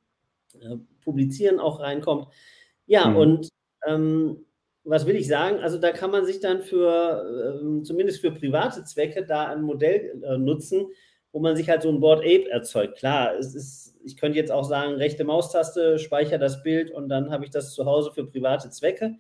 äh, 0.60 0.76
Publizieren 1.04 1.60
auch 1.60 1.80
reinkommt. 1.80 2.28
Ja, 2.88 3.08
mhm. 3.08 3.16
und 3.18 3.50
ähm, 3.88 4.46
was 4.84 5.06
will 5.06 5.16
ich 5.16 5.28
sagen? 5.28 5.60
Also 5.60 5.78
da 5.78 5.92
kann 5.92 6.12
man 6.12 6.26
sich 6.26 6.40
dann 6.40 6.62
für, 6.62 7.60
ähm, 7.62 7.84
zumindest 7.84 8.22
für 8.22 8.32
private 8.32 8.84
Zwecke, 8.84 9.26
da 9.26 9.48
ein 9.48 9.64
Modell 9.64 10.22
äh, 10.24 10.38
nutzen, 10.38 10.88
wo 11.32 11.40
man 11.40 11.56
sich 11.56 11.70
halt 11.70 11.82
so 11.82 11.90
ein 11.90 12.00
Board 12.00 12.20
Ape 12.20 12.50
erzeugt. 12.50 12.98
Klar, 12.98 13.36
es 13.38 13.56
ist, 13.56 13.96
ich 14.04 14.16
könnte 14.16 14.38
jetzt 14.38 14.52
auch 14.52 14.64
sagen, 14.64 14.94
rechte 14.96 15.24
Maustaste, 15.24 16.00
speichere 16.00 16.40
das 16.40 16.64
Bild 16.64 16.92
und 16.92 17.10
dann 17.10 17.32
habe 17.32 17.46
ich 17.46 17.50
das 17.52 17.74
zu 17.74 17.86
Hause 17.86 18.12
für 18.12 18.26
private 18.26 18.70
Zwecke. 18.70 19.16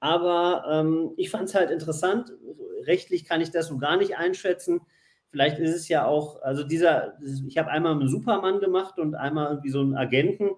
Aber 0.00 0.64
ähm, 0.70 1.12
ich 1.16 1.30
fand 1.30 1.48
es 1.48 1.54
halt 1.54 1.70
interessant. 1.70 2.32
Rechtlich 2.84 3.24
kann 3.24 3.40
ich 3.40 3.50
das 3.50 3.68
so 3.68 3.78
gar 3.78 3.96
nicht 3.96 4.16
einschätzen. 4.16 4.80
Vielleicht 5.30 5.58
ist 5.58 5.74
es 5.74 5.88
ja 5.88 6.06
auch, 6.06 6.40
also 6.42 6.64
dieser, 6.64 7.18
ich 7.46 7.58
habe 7.58 7.70
einmal 7.70 7.92
einen 7.92 8.08
Superman 8.08 8.60
gemacht 8.60 8.98
und 8.98 9.14
einmal 9.14 9.48
irgendwie 9.50 9.70
so 9.70 9.80
einen 9.80 9.96
Agenten. 9.96 10.50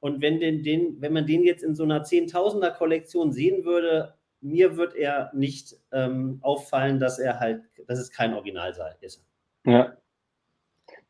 Und 0.00 0.22
wenn, 0.22 0.38
den, 0.40 0.62
den, 0.62 1.00
wenn 1.00 1.12
man 1.12 1.26
den 1.26 1.42
jetzt 1.42 1.62
in 1.62 1.74
so 1.74 1.82
einer 1.82 2.04
Zehntausender 2.04 2.70
Kollektion 2.70 3.32
sehen 3.32 3.64
würde, 3.64 4.14
mir 4.40 4.76
wird 4.76 4.94
er 4.94 5.30
nicht 5.34 5.74
ähm, 5.92 6.38
auffallen, 6.42 7.00
dass 7.00 7.18
er 7.18 7.40
halt, 7.40 7.62
dass 7.86 7.98
es 7.98 8.10
kein 8.10 8.34
Original 8.34 8.74
ist. 9.00 9.24
Ja. 9.64 9.96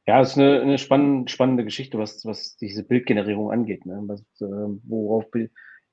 Ja, 0.06 0.20
es 0.20 0.32
ist 0.32 0.38
eine, 0.38 0.60
eine 0.60 0.78
spannende, 0.78 1.30
spannende 1.30 1.64
Geschichte, 1.64 1.98
was, 1.98 2.24
was 2.26 2.56
diese 2.56 2.84
Bildgenerierung 2.84 3.50
angeht. 3.50 3.86
Ne? 3.86 4.02
Was, 4.06 4.20
äh, 4.40 4.78
worauf 4.84 5.30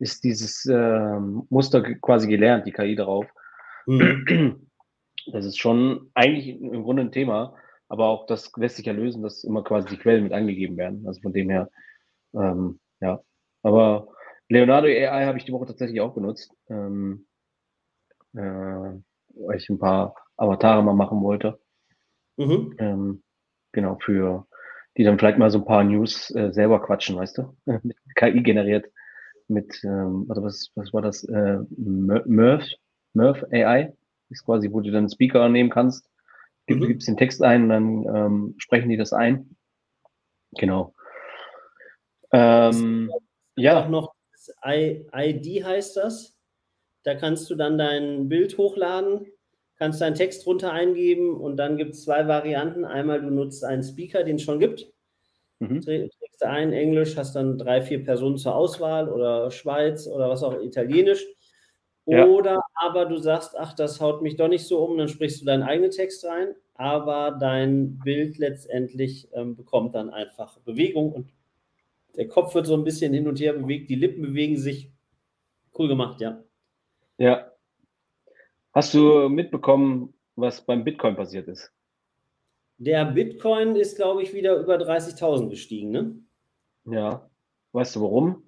ist 0.02 0.24
dieses 0.24 0.66
äh, 0.66 1.20
Muster 1.50 1.84
quasi 2.02 2.28
gelernt, 2.28 2.66
die 2.66 2.72
KI 2.72 2.96
darauf. 2.96 3.26
Mhm. 3.86 4.68
Das 5.32 5.46
ist 5.46 5.60
schon 5.60 6.10
eigentlich 6.16 6.50
im 6.50 6.82
Grunde 6.82 7.04
ein 7.04 7.12
Thema, 7.12 7.56
aber 7.88 8.08
auch 8.08 8.26
das 8.26 8.52
lässt 8.56 8.78
sich 8.78 8.88
ja 8.88 8.94
lösen, 8.94 9.22
dass 9.22 9.44
immer 9.44 9.64
quasi 9.64 9.88
die 9.90 9.98
Quellen 9.98 10.24
mit 10.24 10.34
angegeben 10.34 10.78
werden. 10.78 11.06
Also 11.06 11.22
von 11.22 11.34
dem 11.34 11.50
her, 11.52 11.70
ähm, 12.34 12.80
ja. 13.00 13.22
Aber 13.62 14.08
Leonardo 14.50 14.88
AI 14.88 15.26
habe 15.28 15.38
ich 15.38 15.46
die 15.46 15.52
Woche 15.52 15.68
tatsächlich 15.68 16.02
auch 16.02 16.16
benutzt, 16.16 16.52
ähm, 16.70 17.28
äh, 18.34 18.40
weil 18.40 19.58
ich 19.58 19.70
ein 19.70 19.78
paar 19.78 20.16
Avatare 20.38 20.84
mal 20.84 20.96
machen 20.96 21.22
wollte. 21.22 21.60
Mhm. 22.38 22.76
Ähm, 22.80 23.24
genau, 23.72 24.00
für 24.02 24.48
die 24.98 25.04
dann 25.04 25.20
vielleicht 25.20 25.38
mal 25.38 25.52
so 25.52 25.60
ein 25.60 25.66
paar 25.66 25.84
News 25.84 26.34
äh, 26.34 26.52
selber 26.52 26.82
quatschen, 26.82 27.18
weißt 27.18 27.38
du? 27.38 27.56
mit 27.84 27.98
KI 28.16 28.42
generiert 28.42 28.88
mit, 29.52 29.84
ähm, 29.84 30.26
also 30.30 30.44
was, 30.44 30.72
was 30.76 30.94
war 30.94 31.02
das? 31.02 31.24
Äh, 31.26 31.60
Murph, 31.78 32.66
Murph 33.14 33.44
AI 33.52 33.94
ist 34.30 34.46
quasi, 34.46 34.72
wo 34.72 34.82
du 34.82 34.92
dann 34.92 35.00
einen 35.00 35.10
Speaker 35.10 35.48
nehmen 35.50 35.70
kannst, 35.70 36.10
gib, 36.66 36.78
mhm. 36.80 36.88
gibst 36.88 37.08
den 37.08 37.18
Text 37.18 37.44
ein, 37.44 37.70
dann 37.70 38.06
ähm, 38.06 38.56
sprechen 38.58 38.90
die 38.90 38.98
das 38.98 39.14
ein. 39.14 39.56
Genau. 40.54 40.94
Ähm, 42.32 43.12
ja. 43.56 43.84
Auch 43.84 43.90
noch 43.90 44.14
ID 44.66 45.64
heißt 45.64 45.98
das. 45.98 46.36
Da 47.04 47.16
kannst 47.16 47.50
du 47.50 47.56
dann 47.56 47.78
dein 47.78 48.30
Bild 48.30 48.58
hochladen, 48.58 49.26
kannst 49.78 50.02
deinen 50.02 50.16
Text 50.16 50.46
runter 50.46 50.72
eingeben 50.72 51.36
und 51.36 51.58
dann 51.58 51.78
gibt 51.78 51.94
es 51.94 52.04
zwei 52.04 52.28
Varianten. 52.28 52.86
Einmal 52.86 53.22
du 53.22 53.30
nutzt 53.30 53.64
einen 53.64 53.84
Speaker, 53.84 54.24
den 54.24 54.36
es 54.36 54.44
schon 54.44 54.60
gibt. 54.60 54.92
Mhm. 55.60 55.82
Du 56.42 56.50
ein, 56.50 56.74
Englisch, 56.74 57.18
hast 57.18 57.36
dann 57.36 57.58
drei, 57.58 57.82
vier 57.82 58.04
Personen 58.04 58.38
zur 58.38 58.56
Auswahl 58.56 59.10
oder 59.10 59.52
Schweiz 59.52 60.08
oder 60.08 60.30
was 60.30 60.44
auch, 60.44 60.60
Italienisch. 60.60 61.26
Oder 62.06 62.56
ja. 62.56 62.62
aber 62.76 63.06
du 63.06 63.18
sagst, 63.18 63.56
ach, 63.58 63.74
das 63.74 64.02
haut 64.02 64.22
mich 64.22 64.36
doch 64.36 64.48
nicht 64.48 64.66
so 64.66 64.84
um, 64.84 64.98
dann 64.98 65.08
sprichst 65.08 65.42
du 65.42 65.46
deinen 65.46 65.64
eigenen 65.64 65.92
Text 65.92 66.26
rein, 66.26 66.56
aber 66.74 67.38
dein 67.40 68.00
Bild 68.00 68.38
letztendlich 68.38 69.30
ähm, 69.34 69.56
bekommt 69.56 69.94
dann 69.94 70.10
einfach 70.10 70.58
Bewegung 70.60 71.12
und 71.14 71.32
der 72.16 72.28
Kopf 72.28 72.56
wird 72.56 72.66
so 72.66 72.74
ein 72.74 72.84
bisschen 72.84 73.14
hin 73.14 73.28
und 73.28 73.40
her 73.40 73.54
bewegt, 73.54 73.90
die 73.90 73.96
Lippen 73.96 74.24
bewegen 74.24 74.58
sich. 74.58 74.92
Cool 75.78 75.88
gemacht, 75.88 76.20
ja. 76.20 76.44
Ja. 77.18 77.52
Hast 78.74 78.94
du 78.94 79.30
mitbekommen, 79.30 80.14
was 80.36 80.66
beim 80.66 80.84
Bitcoin 80.84 81.16
passiert 81.16 81.48
ist? 81.48 81.72
Der 82.78 83.06
Bitcoin 83.06 83.76
ist, 83.76 83.96
glaube 83.96 84.24
ich, 84.24 84.34
wieder 84.34 84.58
über 84.58 84.76
30.000 84.76 85.50
gestiegen, 85.50 85.92
ne? 85.92 86.16
Ja. 86.86 87.30
Weißt 87.74 87.96
du 87.96 88.02
warum? 88.02 88.44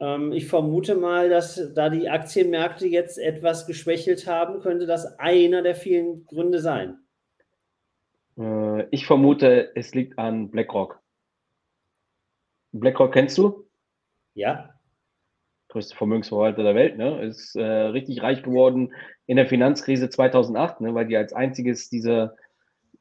Ähm, 0.00 0.32
ich 0.32 0.46
vermute 0.46 0.94
mal, 0.94 1.28
dass 1.28 1.72
da 1.74 1.90
die 1.90 2.08
Aktienmärkte 2.08 2.86
jetzt 2.86 3.18
etwas 3.18 3.66
geschwächelt 3.66 4.26
haben, 4.26 4.60
könnte 4.60 4.86
das 4.86 5.18
einer 5.18 5.62
der 5.62 5.74
vielen 5.74 6.26
Gründe 6.26 6.60
sein. 6.60 6.98
Äh, 8.38 8.86
ich 8.90 9.06
vermute, 9.06 9.74
es 9.76 9.94
liegt 9.94 10.18
an 10.18 10.50
BlackRock. 10.50 11.00
BlackRock 12.72 13.12
kennst 13.12 13.36
du? 13.38 13.68
Ja. 14.34 14.74
Größte 15.68 15.96
Vermögensverwalter 15.96 16.62
der 16.62 16.74
Welt, 16.74 16.96
ne? 16.96 17.22
Ist 17.22 17.54
äh, 17.54 17.62
richtig 17.62 18.22
reich 18.22 18.42
geworden 18.42 18.92
in 19.26 19.36
der 19.36 19.46
Finanzkrise 19.46 20.08
2008, 20.08 20.80
ne? 20.80 20.94
weil 20.94 21.06
die 21.06 21.16
als 21.16 21.32
einziges 21.32 21.88
diese 21.90 22.36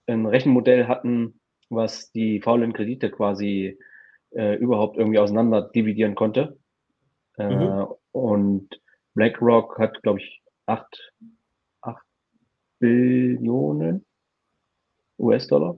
ein 0.06 0.26
Rechenmodell 0.26 0.88
hatten, 0.88 1.39
was 1.70 2.12
die 2.12 2.42
faulen 2.42 2.74
Kredite 2.74 3.10
quasi 3.10 3.80
äh, 4.32 4.56
überhaupt 4.56 4.98
irgendwie 4.98 5.20
auseinander 5.20 5.62
dividieren 5.62 6.16
konnte. 6.16 6.58
Äh, 7.38 7.56
mhm. 7.56 7.88
Und 8.12 8.82
BlackRock 9.16 9.80
hat, 9.80 10.02
glaube 10.04 10.20
ich, 10.20 10.42
8, 10.66 11.14
8 11.82 12.04
Billionen 12.80 14.06
US-Dollar. 15.18 15.78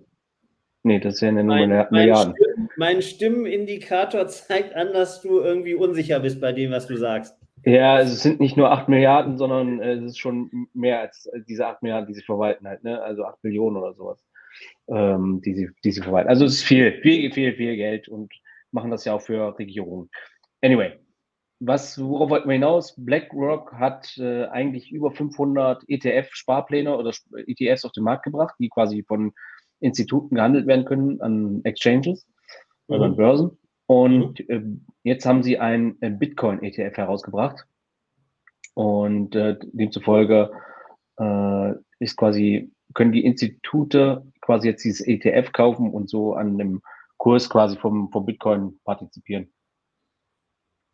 Nee, 0.83 0.99
das 0.99 1.15
ist 1.15 1.21
ja 1.21 1.29
eine 1.29 1.43
mein, 1.43 1.69
Nummer 1.69 1.87
Milliarden. 1.91 2.35
Stimm, 2.35 2.69
mein 2.77 3.01
Stimmenindikator 3.01 4.27
zeigt 4.27 4.75
an, 4.75 4.93
dass 4.93 5.21
du 5.21 5.39
irgendwie 5.39 5.75
unsicher 5.75 6.19
bist 6.19 6.41
bei 6.41 6.51
dem, 6.51 6.71
was 6.71 6.87
du 6.87 6.97
sagst. 6.97 7.37
Ja, 7.63 7.93
also 7.95 8.13
es 8.13 8.23
sind 8.23 8.39
nicht 8.39 8.57
nur 8.57 8.71
8 8.71 8.89
Milliarden, 8.89 9.37
sondern 9.37 9.79
äh, 9.81 9.93
es 9.93 10.03
ist 10.03 10.19
schon 10.19 10.67
mehr 10.73 10.99
als 11.01 11.29
diese 11.47 11.67
8 11.67 11.83
Milliarden, 11.83 12.07
die 12.07 12.15
sie 12.15 12.23
verwalten 12.23 12.67
halt, 12.67 12.83
ne? 12.83 13.01
Also 13.01 13.23
8 13.23 13.39
Billionen 13.43 13.77
oder 13.77 13.93
sowas, 13.93 14.25
ähm, 14.91 15.41
die, 15.43 15.55
sie, 15.55 15.69
die 15.83 15.91
sie 15.91 16.01
verwalten. 16.01 16.29
Also 16.29 16.45
es 16.45 16.55
ist 16.55 16.63
viel, 16.63 16.99
viel, 17.01 17.31
viel, 17.31 17.53
viel 17.55 17.75
Geld 17.75 18.07
und 18.07 18.33
machen 18.71 18.91
das 18.91 19.05
ja 19.05 19.13
auch 19.13 19.21
für 19.21 19.57
Regierungen. 19.57 20.09
Anyway, 20.61 20.99
was, 21.59 22.01
worauf 22.01 22.29
wollten 22.29 22.49
wir 22.49 22.53
hinaus? 22.53 22.95
BlackRock 22.97 23.73
hat 23.73 24.17
äh, 24.17 24.45
eigentlich 24.45 24.91
über 24.91 25.11
500 25.11 25.83
ETF-Sparpläne 25.87 26.97
oder 26.97 27.13
ETFs 27.47 27.85
auf 27.85 27.91
den 27.91 28.03
Markt 28.03 28.23
gebracht, 28.23 28.55
die 28.59 28.69
quasi 28.69 29.03
von 29.07 29.33
Instituten 29.79 30.35
gehandelt 30.35 30.67
werden 30.67 30.85
können 30.85 31.21
an 31.21 31.61
Exchanges, 31.63 32.27
mhm. 32.87 32.93
also 32.93 33.05
an 33.05 33.15
Börsen. 33.15 33.57
Und 33.85 34.49
mhm. 34.49 34.85
äh, 35.03 35.09
jetzt 35.09 35.25
haben 35.25 35.43
sie 35.43 35.59
ein 35.59 35.97
Bitcoin-ETF 35.99 36.97
herausgebracht. 36.97 37.65
Und 38.73 39.35
äh, 39.35 39.57
demzufolge 39.73 40.51
äh, 41.19 41.73
ist 41.99 42.17
quasi, 42.17 42.71
können 42.93 43.11
die 43.11 43.25
Institute 43.25 44.25
quasi 44.51 44.67
jetzt 44.67 44.83
dieses 44.83 45.07
ETF 45.07 45.53
kaufen 45.53 45.91
und 45.91 46.09
so 46.09 46.33
an 46.33 46.57
dem 46.57 46.81
Kurs 47.15 47.49
quasi 47.49 47.77
vom, 47.77 48.11
vom 48.11 48.25
Bitcoin 48.25 48.77
partizipieren. 48.83 49.49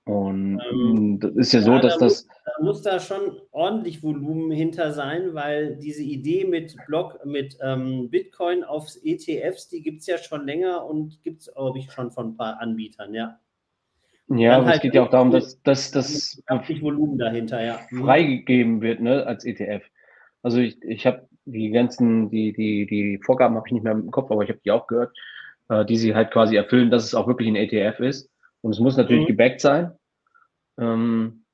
Und 0.06 0.62
ähm, 0.72 1.20
das 1.20 1.32
ist 1.36 1.54
ja, 1.54 1.60
ja 1.60 1.66
so, 1.66 1.80
dass 1.80 1.98
da 1.98 2.06
das. 2.06 2.26
Muss, 2.26 2.28
da 2.46 2.64
muss 2.64 2.82
da 2.84 3.00
schon 3.00 3.42
ordentlich 3.52 4.04
Volumen 4.04 4.52
hinter 4.52 4.94
sein, 4.94 5.34
weil 5.34 5.76
diese 5.78 6.04
Idee 6.04 6.46
mit 6.46 6.76
Block, 6.86 7.26
mit 7.26 7.58
ähm, 7.62 8.10
Bitcoin 8.12 8.64
auf 8.64 8.88
ETFs, 9.04 9.70
die 9.70 9.82
gibt 9.82 10.02
es 10.02 10.08
ja 10.08 10.20
schon 10.20 10.46
länger 10.46 10.86
und 10.86 11.24
gibt 11.24 11.42
es, 11.42 11.52
glaube 11.52 11.80
ich, 11.80 11.92
schon 11.92 12.12
von 12.12 12.28
ein 12.28 12.38
paar 12.38 12.62
Anbietern, 12.62 13.14
ja. 13.16 13.40
Ja, 14.30 14.58
aber 14.58 14.68
halt 14.68 14.76
es 14.76 14.82
geht 14.84 14.94
ja 14.94 15.04
auch 15.04 15.10
darum, 15.10 15.32
dass, 15.32 15.62
dass 15.64 15.92
das 15.92 16.44
Volumen 16.82 17.18
dahinter, 17.18 17.64
ja. 17.64 17.80
Mhm. 17.90 18.04
freigegeben 18.04 18.82
wird, 18.82 19.02
ne, 19.02 19.26
als 19.26 19.46
ETF. 19.46 19.84
Also 20.44 20.60
ich, 20.60 20.82
ich 20.84 21.08
habe 21.08 21.28
die 21.48 21.72
ganzen, 21.72 22.30
die, 22.30 22.54
die, 22.54 22.86
die 22.86 23.20
Vorgaben 23.24 23.56
habe 23.56 23.68
ich 23.68 23.74
nicht 23.74 23.84
mehr 23.84 23.94
im 23.94 24.12
Kopf, 24.12 24.30
aber 24.32 24.44
ich 24.44 24.50
habe 24.50 24.60
die 24.64 24.72
auch 24.72 24.88
gehört, 24.88 25.18
äh, 25.70 25.86
die 25.86 25.98
sie 25.98 26.14
halt 26.14 26.32
quasi 26.32 26.56
erfüllen, 26.56 26.92
dass 26.92 27.06
es 27.06 27.16
auch 27.16 27.28
wirklich 27.28 27.48
ein 27.48 27.56
ETF 27.56 28.00
ist. 28.02 28.30
Und 28.62 28.74
es 28.74 28.80
muss 28.80 28.98
natürlich 28.98 29.24
mhm. 29.24 29.38
gebackt 29.38 29.62
sein. 29.62 29.94
Ähm, 30.78 31.46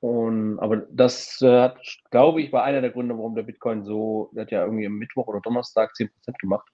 und, 0.00 0.58
aber 0.58 0.76
das 0.90 1.40
äh, 1.40 1.60
hat, 1.62 1.78
glaube 2.10 2.42
ich, 2.42 2.52
war 2.52 2.64
einer 2.64 2.82
der 2.82 2.90
Gründe, 2.90 3.16
warum 3.16 3.34
der 3.34 3.42
Bitcoin 3.42 3.84
so, 3.84 4.30
der 4.34 4.42
hat 4.42 4.50
ja 4.50 4.64
irgendwie 4.64 4.86
am 4.86 4.98
Mittwoch 4.98 5.26
oder 5.26 5.40
Donnerstag 5.40 5.92
10% 5.98 6.10
gemacht. 6.38 6.68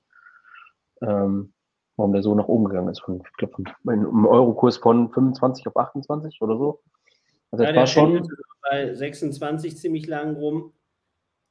Ähm, 1.00 1.52
warum 1.96 2.12
der 2.12 2.22
so 2.22 2.34
nach 2.34 2.48
oben 2.48 2.64
gegangen 2.64 2.88
ist. 2.88 3.02
Von, 3.02 3.22
ich 3.24 3.36
glaube, 3.36 3.62
im 3.84 4.26
Euro-Kurs 4.26 4.78
von 4.78 5.12
25 5.12 5.66
auf 5.68 5.76
28 5.76 6.42
oder 6.42 6.56
so. 6.56 6.82
Also 7.52 7.64
ja, 7.64 7.72
das 7.72 7.76
war 7.76 7.86
schon. 7.86 8.28
Bei 8.68 8.94
26 8.94 9.76
ziemlich 9.76 10.06
lang 10.06 10.36
rum. 10.36 10.72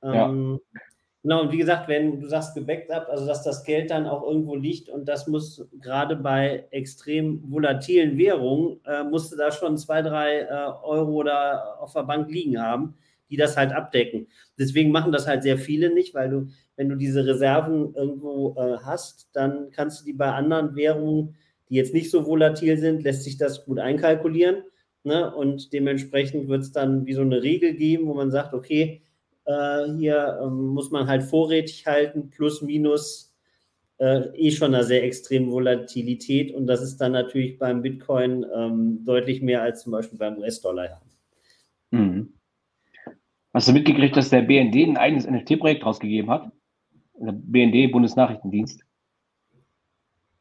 Ähm, 0.03 0.59
ja. 0.73 0.81
Genau, 1.23 1.41
und 1.41 1.51
wie 1.51 1.57
gesagt, 1.57 1.87
wenn 1.87 2.19
du 2.19 2.27
sagst 2.27 2.55
gebackt 2.55 2.89
ab, 2.89 3.07
also 3.09 3.27
dass 3.27 3.43
das 3.43 3.63
Geld 3.63 3.91
dann 3.91 4.07
auch 4.07 4.23
irgendwo 4.23 4.55
liegt 4.55 4.89
und 4.89 5.07
das 5.07 5.27
muss 5.27 5.67
gerade 5.79 6.15
bei 6.15 6.65
extrem 6.71 7.43
volatilen 7.51 8.17
Währungen, 8.17 8.79
äh, 8.85 9.03
musste 9.03 9.37
da 9.37 9.51
schon 9.51 9.77
zwei, 9.77 10.01
drei 10.01 10.39
äh, 10.39 10.71
Euro 10.81 11.21
da 11.21 11.75
auf 11.79 11.93
der 11.93 12.03
Bank 12.03 12.31
liegen 12.31 12.59
haben, 12.59 12.95
die 13.29 13.37
das 13.37 13.55
halt 13.55 13.71
abdecken. 13.71 14.27
Deswegen 14.57 14.91
machen 14.91 15.11
das 15.11 15.27
halt 15.27 15.43
sehr 15.43 15.59
viele 15.59 15.93
nicht, 15.93 16.15
weil 16.15 16.29
du, 16.31 16.47
wenn 16.75 16.89
du 16.89 16.95
diese 16.95 17.23
Reserven 17.23 17.93
irgendwo 17.93 18.55
äh, 18.57 18.77
hast, 18.83 19.29
dann 19.33 19.69
kannst 19.69 20.01
du 20.01 20.05
die 20.05 20.13
bei 20.13 20.31
anderen 20.31 20.75
Währungen, 20.75 21.35
die 21.69 21.75
jetzt 21.75 21.93
nicht 21.93 22.09
so 22.09 22.25
volatil 22.25 22.77
sind, 22.77 23.03
lässt 23.03 23.23
sich 23.23 23.37
das 23.37 23.65
gut 23.65 23.77
einkalkulieren. 23.77 24.63
Ne? 25.03 25.33
Und 25.33 25.71
dementsprechend 25.71 26.47
wird 26.47 26.63
es 26.63 26.71
dann 26.71 27.05
wie 27.05 27.13
so 27.13 27.21
eine 27.21 27.43
Regel 27.43 27.75
geben, 27.75 28.07
wo 28.07 28.15
man 28.15 28.31
sagt, 28.31 28.55
okay, 28.55 29.03
äh, 29.45 29.85
hier 29.97 30.39
ähm, 30.43 30.67
muss 30.67 30.91
man 30.91 31.07
halt 31.07 31.23
vorrätig 31.23 31.85
halten, 31.85 32.29
plus 32.29 32.61
minus 32.61 33.33
äh, 33.97 34.27
eh 34.35 34.51
schon 34.51 34.73
eine 34.73 34.83
sehr 34.83 35.03
extreme 35.03 35.51
Volatilität. 35.51 36.53
Und 36.53 36.67
das 36.67 36.81
ist 36.81 36.97
dann 36.97 37.11
natürlich 37.11 37.57
beim 37.59 37.81
Bitcoin 37.81 38.45
ähm, 38.55 39.05
deutlich 39.05 39.41
mehr 39.41 39.61
als 39.61 39.83
zum 39.83 39.91
Beispiel 39.91 40.17
beim 40.17 40.37
US-Dollar. 40.37 41.01
Mhm. 41.91 42.33
Hast 43.53 43.67
du 43.67 43.73
mitgekriegt, 43.73 44.15
dass 44.15 44.29
der 44.29 44.41
BND 44.41 44.75
ein 44.75 44.97
eigenes 44.97 45.29
NFT-Projekt 45.29 45.85
rausgegeben 45.85 46.31
hat? 46.31 46.51
Der 47.15 47.33
BND, 47.33 47.91
Bundesnachrichtendienst? 47.91 48.83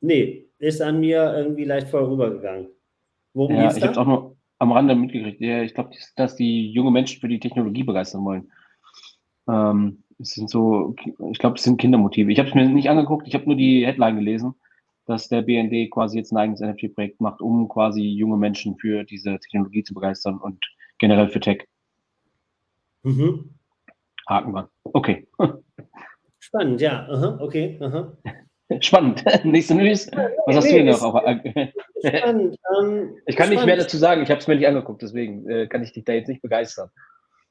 Nee, 0.00 0.48
ist 0.58 0.80
an 0.80 1.00
mir 1.00 1.34
irgendwie 1.36 1.64
leicht 1.64 1.88
vorübergegangen. 1.88 2.68
Worum 3.34 3.56
ja, 3.56 3.74
ich 3.76 3.82
habe 3.82 3.92
es 3.92 3.98
auch 3.98 4.06
nur 4.06 4.36
am 4.58 4.72
Rande 4.72 4.94
mitgekriegt. 4.94 5.40
Ja, 5.40 5.62
ich 5.62 5.74
glaube, 5.74 5.90
dass 6.16 6.36
die 6.36 6.70
junge 6.70 6.90
Menschen 6.90 7.20
für 7.20 7.28
die 7.28 7.40
Technologie 7.40 7.82
begeistern 7.82 8.24
wollen. 8.24 8.50
Ähm, 9.50 10.02
es 10.18 10.30
sind 10.30 10.50
so, 10.50 10.94
ich 11.30 11.38
glaube, 11.38 11.56
es 11.56 11.62
sind 11.62 11.80
Kindermotive. 11.80 12.30
Ich 12.30 12.38
habe 12.38 12.48
es 12.48 12.54
mir 12.54 12.68
nicht 12.68 12.90
angeguckt, 12.90 13.26
ich 13.26 13.34
habe 13.34 13.46
nur 13.46 13.56
die 13.56 13.86
Headline 13.86 14.16
gelesen, 14.16 14.54
dass 15.06 15.28
der 15.28 15.42
BND 15.42 15.90
quasi 15.90 16.18
jetzt 16.18 16.30
ein 16.32 16.36
eigenes 16.36 16.60
NFT-Projekt 16.60 17.20
macht, 17.20 17.40
um 17.40 17.68
quasi 17.68 18.02
junge 18.02 18.36
Menschen 18.36 18.76
für 18.76 19.04
diese 19.04 19.38
Technologie 19.38 19.82
zu 19.82 19.94
begeistern 19.94 20.38
und 20.38 20.64
generell 20.98 21.28
für 21.28 21.40
Tech. 21.40 21.66
Mhm. 23.02 23.54
Haken 24.28 24.54
wir. 24.54 24.70
Okay. 24.84 25.26
Spannend, 26.38 26.80
ja. 26.80 27.08
Aha, 27.08 27.38
okay. 27.40 27.78
Aha. 27.80 28.12
Spannend. 28.80 29.24
Nächste 29.44 29.74
News. 29.74 30.10
Was 30.46 30.56
hast 30.56 30.64
nee, 30.64 30.78
du 30.78 30.84
noch? 30.84 30.98
Spannend. 30.98 31.44
Ähm, 32.02 33.16
ich 33.26 33.36
kann 33.36 33.46
spannend. 33.46 33.50
nicht 33.50 33.66
mehr 33.66 33.76
dazu 33.76 33.96
sagen. 33.96 34.22
Ich 34.22 34.30
habe 34.30 34.40
es 34.40 34.46
mir 34.46 34.54
nicht 34.54 34.66
angeguckt, 34.66 35.02
deswegen 35.02 35.48
äh, 35.48 35.66
kann 35.66 35.82
ich 35.82 35.92
dich 35.92 36.04
da 36.04 36.12
jetzt 36.12 36.28
nicht 36.28 36.42
begeistern. 36.42 36.90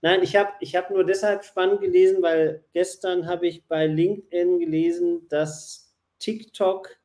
Nein, 0.01 0.23
ich 0.23 0.35
habe 0.35 0.51
ich 0.61 0.75
hab 0.75 0.91
nur 0.91 1.03
deshalb 1.03 1.43
spannend 1.43 1.81
gelesen, 1.81 2.21
weil 2.21 2.63
gestern 2.73 3.27
habe 3.27 3.47
ich 3.47 3.65
bei 3.67 3.85
LinkedIn 3.85 4.59
gelesen, 4.59 5.27
dass 5.29 5.93
TikTok 6.19 6.97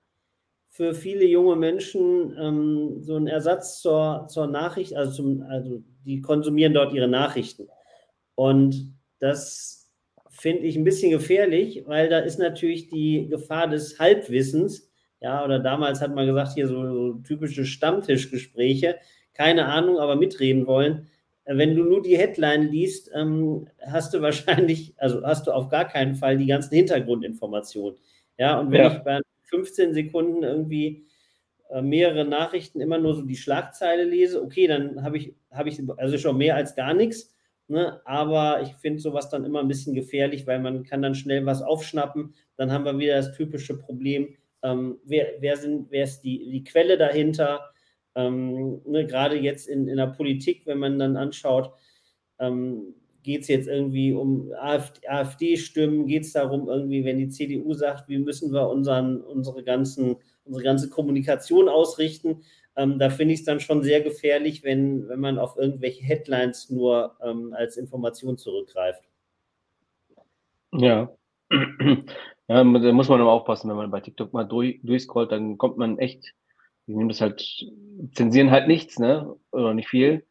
für 0.71 0.95
viele 0.95 1.25
junge 1.25 1.57
Menschen 1.57 2.37
ähm, 2.39 3.03
so 3.03 3.17
ein 3.17 3.27
Ersatz 3.27 3.81
zur, 3.81 4.27
zur 4.29 4.47
Nachricht, 4.47 4.95
also, 4.95 5.13
zum, 5.13 5.43
also 5.43 5.83
die 6.05 6.21
konsumieren 6.21 6.75
dort 6.75 6.93
ihre 6.93 7.09
Nachrichten. 7.09 7.69
Und 8.37 8.95
das 9.19 9.91
finde 10.31 10.63
ich 10.65 10.77
ein 10.77 10.85
bisschen 10.85 11.11
gefährlich, 11.11 11.85
weil 11.87 12.09
da 12.09 12.21
ist 12.21 12.39
natürlich 12.39 12.89
die 12.89 13.29
Gefahr 13.29 13.69
des 13.69 13.99
Halbwissens. 13.99 14.91
Ja, 15.21 15.45
oder 15.45 15.59
damals 15.59 16.01
hat 16.01 16.15
man 16.15 16.27
gesagt, 16.27 16.55
hier 16.55 16.69
so, 16.69 16.87
so 16.87 17.15
typische 17.25 17.65
Stammtischgespräche, 17.65 18.97
keine 19.33 19.67
Ahnung, 19.67 19.99
aber 19.99 20.17
mitreden 20.17 20.67
wollen 20.67 21.09
wenn 21.47 21.77
du 21.77 21.85
nur 21.85 22.03
die 22.03 22.17
Headline 22.17 22.69
liest, 22.71 23.11
ähm, 23.15 23.69
hast 23.87 24.15
du 24.15 24.23
wahrscheinlich, 24.23 24.95
also 24.97 25.23
hast 25.25 25.47
du 25.47 25.53
auf 25.53 25.69
gar 25.69 25.87
keinen 25.87 26.15
Fall 26.15 26.39
die 26.39 26.47
ganzen 26.47 26.75
Hintergrundinformationen. 26.75 27.99
Ja, 28.39 28.59
und 28.59 28.71
wenn 28.71 28.81
ja. 28.81 28.93
ich 28.93 28.99
bei 29.01 29.21
15 29.45 29.95
Sekunden 29.95 30.43
irgendwie 30.43 31.07
äh, 31.71 31.83
mehrere 31.83 32.25
Nachrichten 32.25 32.81
immer 32.81 32.99
nur 32.99 33.15
so 33.15 33.23
die 33.23 33.37
Schlagzeile 33.37 34.05
lese, 34.05 34.43
okay, 34.43 34.67
dann 34.67 35.03
habe 35.03 35.19
ich, 35.19 35.35
habe 35.51 35.69
ich 35.69 35.81
also 35.97 36.19
schon 36.19 36.39
mehr 36.39 36.57
als 36.57 36.75
gar 36.75 36.95
nichts. 36.95 37.33
Ne? 37.69 38.01
Aber 38.05 38.63
ich 38.63 38.75
finde 38.75 39.01
sowas 39.01 39.31
dann 39.31 39.45
immer 39.45 39.61
ein 39.61 39.69
bisschen 39.69 39.95
gefährlich, 39.95 40.47
weil 40.47 40.61
man 40.61 40.85
kann 40.85 41.03
dann 41.03 41.15
schnell 41.15 41.47
was 41.47 41.63
aufschnappen. 41.63 42.35
Dann 42.57 42.73
haben 42.73 42.85
wir 42.85 42.99
wieder 42.99 43.17
das 43.17 43.33
typische 43.33 43.79
Problem, 43.79 44.37
ähm, 44.63 44.99
wer, 45.05 45.35
wer, 45.41 45.57
sind, 45.57 45.91
wer 45.91 46.05
ist 46.05 46.23
die, 46.23 46.51
die 46.51 46.65
Quelle 46.65 46.97
dahinter? 46.97 47.71
Ähm, 48.15 48.81
ne, 48.87 49.07
Gerade 49.07 49.37
jetzt 49.37 49.69
in, 49.69 49.89
in 49.89 49.97
der 49.97 50.07
Politik, 50.09 50.63
wenn 50.67 50.79
man 50.79 50.99
dann 50.99 51.17
anschaut, 51.17 51.73
ähm, 52.39 52.95
geht 53.23 53.43
es 53.43 53.49
jetzt 53.49 53.69
irgendwie 53.69 54.13
um 54.13 54.53
AfD-Stimmen, 54.53 56.07
geht 56.07 56.25
es 56.25 56.33
darum, 56.33 56.69
irgendwie, 56.69 57.05
wenn 57.05 57.19
die 57.19 57.31
CDU 57.31 57.73
sagt, 57.73 58.09
wie 58.09 58.19
müssen 58.19 58.53
wir 58.53 58.69
unseren, 58.69 59.21
unsere, 59.23 59.65
ganzen, 59.65 60.17
unsere 60.45 60.63
ganze 60.63 60.91
Kommunikation 60.91 61.69
ausrichten. 61.69 62.43
Ähm, 62.77 62.99
da 62.99 63.09
finde 63.09 63.35
ich 63.35 63.41
es 63.41 63.47
dann 63.47 63.61
schon 63.61 63.83
sehr 63.83 64.03
gefährlich, 64.03 64.63
wenn, 64.63 65.09
wenn 65.09 65.21
man 65.21 65.39
auf 65.39 65.57
irgendwelche 65.57 66.05
Headlines 66.05 66.71
nur 66.71 67.17
ähm, 67.23 67.55
als 67.57 67.77
Information 67.77 68.37
zurückgreift. 68.37 69.03
Ja. 70.73 71.11
ja, 71.51 72.05
da 72.49 72.65
muss 72.65 73.09
man 73.09 73.21
aber 73.21 73.33
aufpassen, 73.33 73.71
wenn 73.71 73.77
man 73.77 73.91
bei 73.91 74.01
TikTok 74.01 74.33
mal 74.33 74.45
durch, 74.45 74.81
durchscrollt, 74.83 75.33
dann 75.33 75.57
kommt 75.57 75.79
man 75.79 75.99
echt 75.99 76.35
Die 76.87 76.95
nehmen 76.95 77.09
das 77.09 77.21
halt, 77.21 77.43
zensieren 78.15 78.51
halt 78.51 78.69
nichts, 78.69 78.99
ne? 78.99 79.35
Oder 79.53 79.75
nicht 79.75 79.89
viel. 79.89 80.27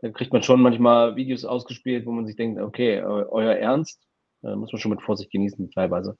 Dann 0.00 0.12
kriegt 0.12 0.32
man 0.32 0.42
schon 0.42 0.62
manchmal 0.62 1.16
Videos 1.16 1.44
ausgespielt, 1.44 2.06
wo 2.06 2.12
man 2.12 2.26
sich 2.26 2.36
denkt, 2.36 2.60
okay, 2.60 3.02
euer 3.02 3.54
Ernst, 3.54 4.00
da 4.42 4.54
muss 4.54 4.72
man 4.72 4.80
schon 4.80 4.92
mit 4.92 5.02
Vorsicht 5.02 5.30
genießen, 5.32 5.70
teilweise. 5.72 6.16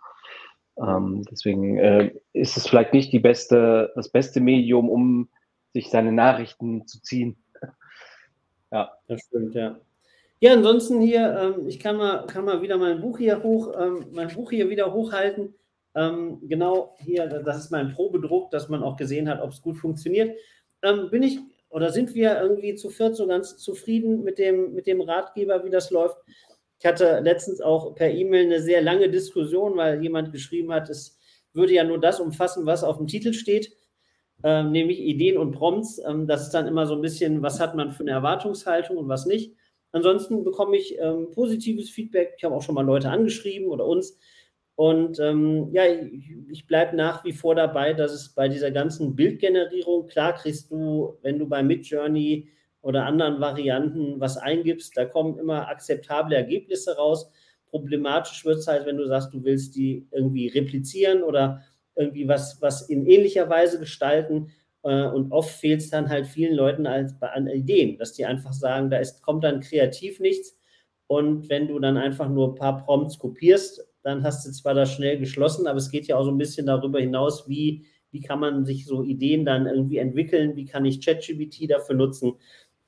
Ähm, 0.76 1.24
deswegen 1.30 1.78
äh, 1.78 2.12
ist 2.32 2.56
es 2.56 2.66
vielleicht 2.66 2.92
nicht 2.92 3.12
die 3.12 3.18
beste, 3.18 3.92
das 3.94 4.10
beste 4.10 4.40
Medium, 4.40 4.88
um 4.88 5.28
sich 5.72 5.90
seine 5.90 6.12
Nachrichten 6.12 6.86
zu 6.86 7.00
ziehen. 7.02 7.36
ja. 8.70 8.90
Das 9.06 9.22
stimmt, 9.22 9.54
ja. 9.54 9.78
Ja, 10.40 10.52
ansonsten 10.52 11.00
hier, 11.00 11.36
ähm, 11.36 11.66
ich 11.66 11.80
kann 11.80 11.96
mal, 11.96 12.26
kann 12.26 12.44
mal 12.44 12.62
wieder 12.62 12.78
mein 12.78 13.00
Buch 13.00 13.18
hier 13.18 13.42
hoch, 13.42 13.72
ähm, 13.78 14.06
mein 14.12 14.28
Buch 14.28 14.50
hier 14.50 14.70
wieder 14.70 14.92
hochhalten. 14.92 15.54
Ähm, 15.98 16.38
genau 16.42 16.94
hier, 17.00 17.26
das 17.26 17.64
ist 17.64 17.72
mein 17.72 17.92
Probedruck, 17.92 18.52
dass 18.52 18.68
man 18.68 18.84
auch 18.84 18.96
gesehen 18.96 19.28
hat, 19.28 19.42
ob 19.42 19.50
es 19.50 19.60
gut 19.60 19.76
funktioniert. 19.76 20.36
Ähm, 20.82 21.10
bin 21.10 21.24
ich 21.24 21.40
oder 21.70 21.90
sind 21.90 22.14
wir 22.14 22.40
irgendwie 22.40 22.76
zu 22.76 22.88
viert 22.88 23.16
so 23.16 23.26
ganz 23.26 23.56
zufrieden 23.56 24.22
mit 24.22 24.38
dem, 24.38 24.74
mit 24.74 24.86
dem 24.86 25.00
Ratgeber, 25.00 25.64
wie 25.64 25.70
das 25.70 25.90
läuft? 25.90 26.16
Ich 26.78 26.86
hatte 26.86 27.18
letztens 27.18 27.60
auch 27.60 27.96
per 27.96 28.10
E-Mail 28.12 28.46
eine 28.46 28.62
sehr 28.62 28.80
lange 28.80 29.10
Diskussion, 29.10 29.76
weil 29.76 30.00
jemand 30.00 30.30
geschrieben 30.30 30.72
hat, 30.72 30.88
es 30.88 31.18
würde 31.52 31.72
ja 31.72 31.82
nur 31.82 31.98
das 31.98 32.20
umfassen, 32.20 32.64
was 32.64 32.84
auf 32.84 32.98
dem 32.98 33.08
Titel 33.08 33.32
steht, 33.32 33.76
äh, 34.44 34.62
nämlich 34.62 35.00
Ideen 35.00 35.36
und 35.36 35.50
Prompts. 35.50 36.00
Ähm, 36.06 36.28
das 36.28 36.42
ist 36.42 36.50
dann 36.50 36.68
immer 36.68 36.86
so 36.86 36.94
ein 36.94 37.02
bisschen, 37.02 37.42
was 37.42 37.58
hat 37.58 37.74
man 37.74 37.90
für 37.90 38.04
eine 38.04 38.12
Erwartungshaltung 38.12 38.96
und 38.96 39.08
was 39.08 39.26
nicht. 39.26 39.56
Ansonsten 39.90 40.44
bekomme 40.44 40.76
ich 40.76 40.96
ähm, 41.00 41.32
positives 41.32 41.90
Feedback. 41.90 42.34
Ich 42.36 42.44
habe 42.44 42.54
auch 42.54 42.62
schon 42.62 42.76
mal 42.76 42.86
Leute 42.86 43.10
angeschrieben 43.10 43.68
oder 43.68 43.84
uns. 43.84 44.16
Und 44.78 45.18
ähm, 45.18 45.70
ja, 45.72 45.86
ich, 45.86 46.30
ich 46.48 46.66
bleibe 46.68 46.94
nach 46.94 47.24
wie 47.24 47.32
vor 47.32 47.56
dabei, 47.56 47.94
dass 47.94 48.12
es 48.12 48.28
bei 48.28 48.46
dieser 48.46 48.70
ganzen 48.70 49.16
Bildgenerierung, 49.16 50.06
klar 50.06 50.34
kriegst 50.34 50.70
du, 50.70 51.18
wenn 51.22 51.40
du 51.40 51.48
bei 51.48 51.64
Midjourney 51.64 52.48
oder 52.80 53.04
anderen 53.04 53.40
Varianten 53.40 54.20
was 54.20 54.36
eingibst, 54.36 54.96
da 54.96 55.04
kommen 55.04 55.36
immer 55.36 55.66
akzeptable 55.66 56.36
Ergebnisse 56.36 56.96
raus. 56.96 57.28
Problematisch 57.70 58.44
wird 58.44 58.58
es 58.58 58.68
halt, 58.68 58.86
wenn 58.86 58.98
du 58.98 59.08
sagst, 59.08 59.34
du 59.34 59.42
willst 59.42 59.74
die 59.74 60.06
irgendwie 60.12 60.46
replizieren 60.46 61.24
oder 61.24 61.60
irgendwie 61.96 62.28
was, 62.28 62.62
was 62.62 62.88
in 62.88 63.04
ähnlicher 63.04 63.50
Weise 63.50 63.80
gestalten. 63.80 64.52
Äh, 64.84 65.06
und 65.08 65.32
oft 65.32 65.50
fehlt 65.50 65.80
es 65.80 65.90
dann 65.90 66.08
halt 66.08 66.28
vielen 66.28 66.54
Leuten 66.54 66.86
als, 66.86 67.20
an 67.20 67.48
Ideen, 67.48 67.98
dass 67.98 68.12
die 68.12 68.26
einfach 68.26 68.52
sagen, 68.52 68.90
da 68.90 68.98
ist, 68.98 69.22
kommt 69.22 69.42
dann 69.42 69.58
kreativ 69.58 70.20
nichts. 70.20 70.56
Und 71.08 71.48
wenn 71.48 71.66
du 71.66 71.80
dann 71.80 71.96
einfach 71.96 72.28
nur 72.28 72.50
ein 72.50 72.54
paar 72.54 72.84
Prompts 72.84 73.18
kopierst, 73.18 73.87
dann 74.02 74.22
hast 74.22 74.46
du 74.46 74.52
zwar 74.52 74.74
das 74.74 74.92
schnell 74.92 75.18
geschlossen, 75.18 75.66
aber 75.66 75.78
es 75.78 75.90
geht 75.90 76.06
ja 76.06 76.16
auch 76.16 76.24
so 76.24 76.30
ein 76.30 76.38
bisschen 76.38 76.66
darüber 76.66 77.00
hinaus, 77.00 77.48
wie, 77.48 77.86
wie 78.10 78.20
kann 78.20 78.40
man 78.40 78.64
sich 78.64 78.86
so 78.86 79.02
Ideen 79.02 79.44
dann 79.44 79.66
irgendwie 79.66 79.98
entwickeln, 79.98 80.56
wie 80.56 80.64
kann 80.64 80.84
ich 80.84 81.04
ChatGPT 81.04 81.70
dafür 81.70 81.96
nutzen. 81.96 82.34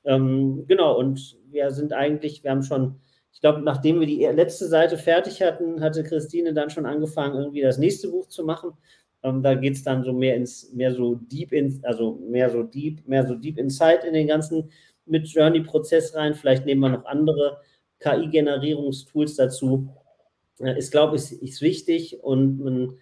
Ähm, 0.03 0.65
genau, 0.67 0.97
und 0.97 1.37
wir 1.49 1.71
sind 1.71 1.93
eigentlich, 1.93 2.43
wir 2.43 2.51
haben 2.51 2.63
schon, 2.63 2.99
ich 3.33 3.41
glaube, 3.41 3.61
nachdem 3.61 3.99
wir 3.99 4.07
die 4.07 4.25
letzte 4.25 4.67
Seite 4.67 4.97
fertig 4.97 5.41
hatten, 5.41 5.81
hatte 5.81 6.03
Christine 6.03 6.53
dann 6.53 6.69
schon 6.69 6.85
angefangen, 6.85 7.37
irgendwie 7.37 7.61
das 7.61 7.77
nächste 7.77 8.09
Buch 8.09 8.27
zu 8.27 8.43
machen. 8.43 8.71
Ähm, 9.23 9.43
da 9.43 9.53
geht 9.55 9.73
es 9.73 9.83
dann 9.83 10.03
so 10.03 10.13
mehr 10.13 10.35
ins, 10.35 10.71
mehr 10.73 10.93
so 10.93 11.15
deep 11.15 11.51
ins, 11.51 11.83
also 11.83 12.19
mehr 12.27 12.49
so 12.49 12.63
deep, 12.63 13.07
mehr 13.07 13.25
so 13.27 13.35
deep 13.35 13.57
inside 13.57 14.07
in 14.07 14.13
den 14.13 14.27
ganzen 14.27 14.71
mit 15.05 15.27
Journey-Prozess 15.27 16.15
rein. 16.15 16.33
Vielleicht 16.33 16.65
nehmen 16.65 16.81
wir 16.81 16.89
noch 16.89 17.05
andere 17.05 17.61
KI-Generierungstools 17.99 19.35
dazu. 19.35 19.89
Ist, 20.61 20.91
glaube 20.91 21.15
ich, 21.15 21.41
ist 21.41 21.61
wichtig 21.61 22.23
und 22.23 22.59
man, 22.59 22.97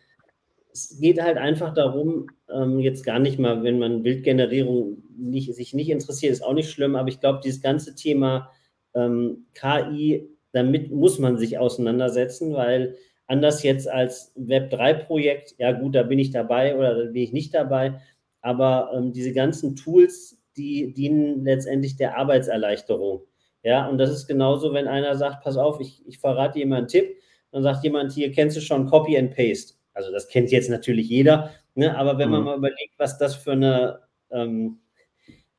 es 0.71 0.99
geht 0.99 1.21
halt 1.21 1.37
einfach 1.37 1.73
darum, 1.73 2.27
ähm, 2.53 2.79
jetzt 2.79 3.03
gar 3.03 3.19
nicht 3.19 3.39
mal, 3.39 3.63
wenn 3.63 3.79
man 3.79 4.03
Bildgenerierung 4.03 5.03
nicht, 5.17 5.53
sich 5.53 5.73
nicht 5.73 5.89
interessiert, 5.89 6.31
ist 6.31 6.43
auch 6.43 6.53
nicht 6.53 6.69
schlimm, 6.69 6.95
aber 6.95 7.09
ich 7.09 7.19
glaube, 7.19 7.41
dieses 7.43 7.61
ganze 7.61 7.95
Thema 7.95 8.49
ähm, 8.93 9.45
KI, 9.53 10.29
damit 10.51 10.91
muss 10.91 11.19
man 11.19 11.37
sich 11.37 11.57
auseinandersetzen, 11.57 12.53
weil 12.53 12.95
anders 13.27 13.61
jetzt 13.63 13.87
als 13.87 14.35
Web3-Projekt, 14.37 15.55
ja 15.57 15.71
gut, 15.71 15.95
da 15.95 16.03
bin 16.03 16.19
ich 16.19 16.31
dabei 16.31 16.75
oder 16.75 17.05
da 17.05 17.11
bin 17.11 17.21
ich 17.21 17.33
nicht 17.33 17.53
dabei, 17.53 18.01
aber 18.41 18.91
ähm, 18.95 19.13
diese 19.13 19.33
ganzen 19.33 19.75
Tools, 19.75 20.41
die 20.57 20.93
dienen 20.93 21.43
letztendlich 21.43 21.95
der 21.95 22.17
Arbeitserleichterung. 22.17 23.21
Ja, 23.63 23.87
und 23.87 23.97
das 23.97 24.09
ist 24.09 24.27
genauso, 24.27 24.73
wenn 24.73 24.87
einer 24.87 25.15
sagt, 25.15 25.43
pass 25.43 25.57
auf, 25.57 25.79
ich, 25.79 26.01
ich 26.07 26.19
verrate 26.19 26.59
dir 26.59 26.65
mal 26.65 26.77
einen 26.77 26.87
Tipp, 26.87 27.17
dann 27.51 27.63
sagt 27.63 27.83
jemand 27.83 28.13
hier, 28.13 28.31
kennst 28.31 28.57
du 28.57 28.61
schon 28.61 28.85
Copy 28.85 29.17
and 29.17 29.35
Paste? 29.35 29.75
Also 29.93 30.11
das 30.11 30.27
kennt 30.27 30.51
jetzt 30.51 30.69
natürlich 30.69 31.09
jeder, 31.09 31.51
ne? 31.75 31.97
aber 31.97 32.17
wenn 32.17 32.29
man 32.29 32.41
mhm. 32.41 32.45
mal 32.45 32.57
überlegt, 32.57 32.93
was 32.97 33.17
das 33.17 33.35
für 33.35 33.53
eine, 33.53 33.99
ähm, 34.31 34.79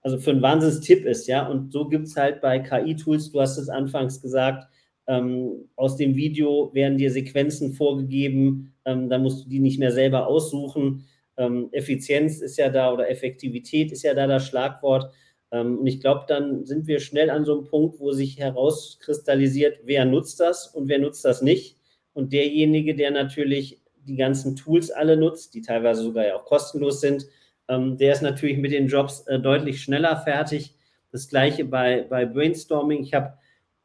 also 0.03 0.19
für 0.19 0.31
ein 0.31 0.43
Wahnsinnstipp 0.43 1.05
ist, 1.05 1.27
ja, 1.27 1.47
und 1.47 1.73
so 1.73 1.89
gibt 1.89 2.07
es 2.07 2.17
halt 2.17 2.41
bei 2.41 2.59
KI-Tools, 2.59 3.33
du 3.33 3.41
hast 3.41 3.59
es 3.59 3.69
anfangs 3.69 4.23
gesagt, 4.23 4.67
ähm, 5.07 5.69
aus 5.77 5.97
dem 5.97 6.15
Video 6.15 6.71
werden 6.73 6.97
dir 6.97 7.11
Sequenzen 7.11 7.73
vorgegeben, 7.73 8.73
ähm, 8.85 9.09
da 9.09 9.19
musst 9.19 9.45
du 9.45 9.49
die 9.49 9.59
nicht 9.59 9.79
mehr 9.79 9.93
selber 9.93 10.27
aussuchen. 10.27 11.05
Ähm, 11.37 11.69
Effizienz 11.73 12.41
ist 12.41 12.57
ja 12.59 12.69
da 12.69 12.93
oder 12.93 13.11
Effektivität 13.11 13.93
ist 13.93 14.03
ja 14.03 14.15
da 14.15 14.27
das 14.27 14.47
Schlagwort. 14.47 15.13
Ähm, 15.51 15.79
und 15.79 15.87
ich 15.87 16.01
glaube, 16.01 16.27
dann 16.29 16.65
sind 16.65 16.87
wir 16.87 17.01
schnell 17.01 17.31
an 17.31 17.45
so 17.45 17.59
einem 17.59 17.65
Punkt, 17.65 17.99
wo 17.99 18.13
sich 18.13 18.39
herauskristallisiert, 18.39 19.81
wer 19.85 20.05
nutzt 20.05 20.39
das 20.39 20.69
und 20.69 20.89
wer 20.89 20.99
nutzt 20.99 21.25
das 21.25 21.43
nicht. 21.43 21.77
Und 22.13 22.33
derjenige, 22.33 22.95
der 22.95 23.11
natürlich 23.11 23.81
die 24.07 24.17
ganzen 24.17 24.57
Tools 24.57 24.91
alle 24.91 25.17
nutzt, 25.17 25.55
die 25.55 25.63
teilweise 25.63 26.03
sogar 26.03 26.27
ja 26.27 26.37
auch 26.37 26.45
kostenlos 26.45 27.01
sind, 27.01 27.27
ähm, 27.69 27.97
der 27.97 28.13
ist 28.13 28.23
natürlich 28.23 28.59
mit 28.59 28.73
den 28.73 28.89
Jobs 28.89 29.21
äh, 29.27 29.39
deutlich 29.39 29.83
schneller 29.83 30.17
fertig. 30.17 30.75
Das 31.13 31.29
gleiche 31.29 31.65
bei, 31.65 32.07
bei 32.09 32.27
Brainstorming. 32.27 33.03
Ich 33.03 33.15
habe 33.15 33.35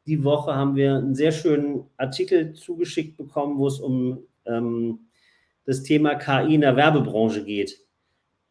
die 0.06 0.22
Woche 0.22 0.54
haben 0.54 0.76
wir 0.76 0.96
einen 0.96 1.14
sehr 1.14 1.32
schönen 1.32 1.84
Artikel 1.96 2.52
zugeschickt 2.52 3.16
bekommen, 3.16 3.58
wo 3.58 3.66
es 3.66 3.80
um 3.80 4.20
ähm, 4.44 5.00
das 5.64 5.82
Thema 5.82 6.14
KI 6.14 6.54
in 6.54 6.60
der 6.60 6.76
Werbebranche 6.76 7.44
geht. 7.44 7.85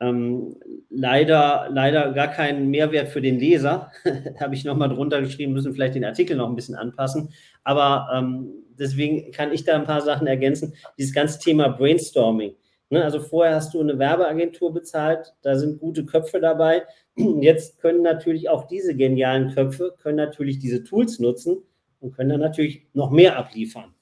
Ähm, 0.02 0.56
leider, 0.90 1.68
leider 1.72 2.12
gar 2.12 2.28
keinen 2.28 2.70
Mehrwert 2.70 3.10
für 3.10 3.22
den 3.22 3.40
Leser. 3.40 3.92
Habe 4.40 4.56
ich 4.56 4.66
nochmal 4.66 4.90
drunter 4.90 5.22
geschrieben, 5.22 5.54
müssen 5.54 5.74
vielleicht 5.74 5.96
den 5.96 6.06
Artikel 6.06 6.36
noch 6.36 6.50
ein 6.50 6.56
bisschen 6.56 6.76
anpassen. 6.76 7.30
Aber 7.64 8.08
ähm, 8.14 8.52
deswegen 8.78 9.32
kann 9.32 9.54
ich 9.54 9.64
da 9.64 9.76
ein 9.76 9.86
paar 9.86 10.02
Sachen 10.02 10.28
ergänzen. 10.28 10.74
Dieses 10.98 11.14
ganze 11.14 11.40
Thema 11.40 11.70
Brainstorming. 11.70 12.56
Ne, 12.90 13.04
also 13.04 13.20
vorher 13.20 13.56
hast 13.56 13.74
du 13.74 13.82
eine 13.82 13.98
Werbeagentur 13.98 14.72
bezahlt, 14.72 15.34
da 15.42 15.58
sind 15.58 15.80
gute 15.80 16.06
Köpfe 16.06 16.40
dabei. 16.40 16.84
Jetzt 17.42 17.80
können 17.80 18.04
natürlich 18.04 18.48
auch 18.50 18.68
diese 18.68 18.96
genialen 18.96 19.56
Köpfe, 19.56 19.96
können 20.02 20.18
natürlich 20.18 20.60
diese 20.60 20.84
Tools 20.84 21.18
nutzen 21.20 21.64
und 22.00 22.12
können 22.16 22.30
dann 22.30 22.42
natürlich 22.42 22.86
noch 22.94 23.10
mehr 23.10 23.38
abliefern. 23.38 23.96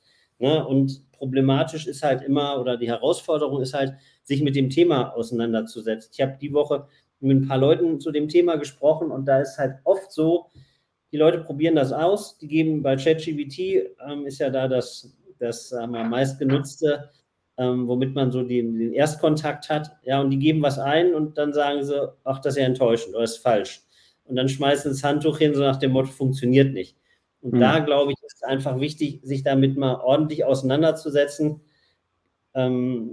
Ne? 0.43 0.65
Und 0.67 1.09
problematisch 1.13 1.87
ist 1.87 2.03
halt 2.03 2.21
immer, 2.21 2.59
oder 2.59 2.75
die 2.75 2.89
Herausforderung 2.89 3.61
ist 3.61 3.73
halt, 3.73 3.93
sich 4.23 4.43
mit 4.43 4.55
dem 4.55 4.69
Thema 4.69 5.15
auseinanderzusetzen. 5.15 6.11
Ich 6.13 6.21
habe 6.21 6.37
die 6.41 6.53
Woche 6.53 6.87
mit 7.19 7.37
ein 7.37 7.47
paar 7.47 7.57
Leuten 7.57 7.99
zu 7.99 8.11
dem 8.11 8.27
Thema 8.27 8.57
gesprochen 8.57 9.09
und 9.09 9.25
da 9.25 9.39
ist 9.39 9.57
halt 9.57 9.75
oft 9.85 10.11
so, 10.11 10.47
die 11.13 11.17
Leute 11.17 11.39
probieren 11.39 11.75
das 11.75 11.93
aus, 11.93 12.37
die 12.37 12.47
geben 12.47 12.83
bei 12.83 12.97
ChatGPT, 12.97 13.59
ähm, 14.05 14.25
ist 14.25 14.39
ja 14.39 14.49
da 14.49 14.67
das, 14.67 15.15
das 15.39 15.69
sagen 15.69 15.93
wir, 15.93 16.03
meistgenutzte 16.03 17.09
ähm, 17.57 17.87
womit 17.87 18.15
man 18.15 18.31
so 18.31 18.43
den, 18.43 18.77
den, 18.77 18.93
Erstkontakt 18.93 19.69
hat. 19.69 19.91
Ja, 20.03 20.19
und 20.21 20.29
die 20.31 20.39
geben 20.39 20.61
was 20.61 20.79
ein 20.79 21.13
und 21.13 21.37
dann 21.37 21.53
sagen 21.53 21.83
sie, 21.83 22.11
ach, 22.23 22.39
das 22.39 22.55
ist 22.55 22.61
ja 22.61 22.65
enttäuschend 22.65 23.15
oder 23.15 23.23
ist 23.23 23.37
falsch. 23.37 23.81
Und 24.25 24.35
dann 24.35 24.49
schmeißen 24.49 24.91
sie 24.91 25.01
das 25.01 25.09
Handtuch 25.09 25.37
hin, 25.37 25.53
so 25.53 25.61
nach 25.61 25.77
dem 25.77 25.91
Motto, 25.91 26.09
funktioniert 26.09 26.73
nicht. 26.73 26.97
Und 27.43 27.55
mhm. 27.55 27.59
da, 27.59 27.79
glaube 27.79 28.13
ich, 28.13 28.23
ist 28.23 28.43
einfach 28.45 28.79
wichtig, 28.79 29.19
sich 29.21 29.43
damit 29.43 29.77
mal 29.77 29.95
ordentlich 29.95 30.45
auseinanderzusetzen, 30.45 31.59
ähm, 32.53 33.11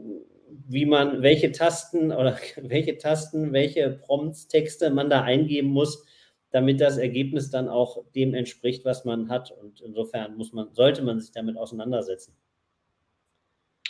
wie 0.69 0.87
man, 0.87 1.21
welche 1.21 1.51
Tasten 1.51 2.12
oder 2.12 2.38
welche 2.62 2.97
Tasten, 2.97 3.53
welche 3.53 3.90
Prompts, 3.90 4.47
Texte 4.47 4.90
man 4.90 5.11
da 5.11 5.23
eingeben 5.23 5.71
muss, 5.71 6.07
damit 6.53 6.81
das 6.81 6.97
Ergebnis 6.97 7.51
dann 7.51 7.69
auch 7.69 8.05
dem 8.14 8.35
entspricht, 8.35 8.85
was 8.85 9.05
man 9.05 9.29
hat. 9.29 9.51
Und 9.51 9.81
insofern 9.81 10.37
muss 10.37 10.53
man, 10.53 10.73
sollte 10.75 11.03
man 11.03 11.21
sich 11.21 11.33
damit 11.33 11.57
auseinandersetzen. 11.57 12.33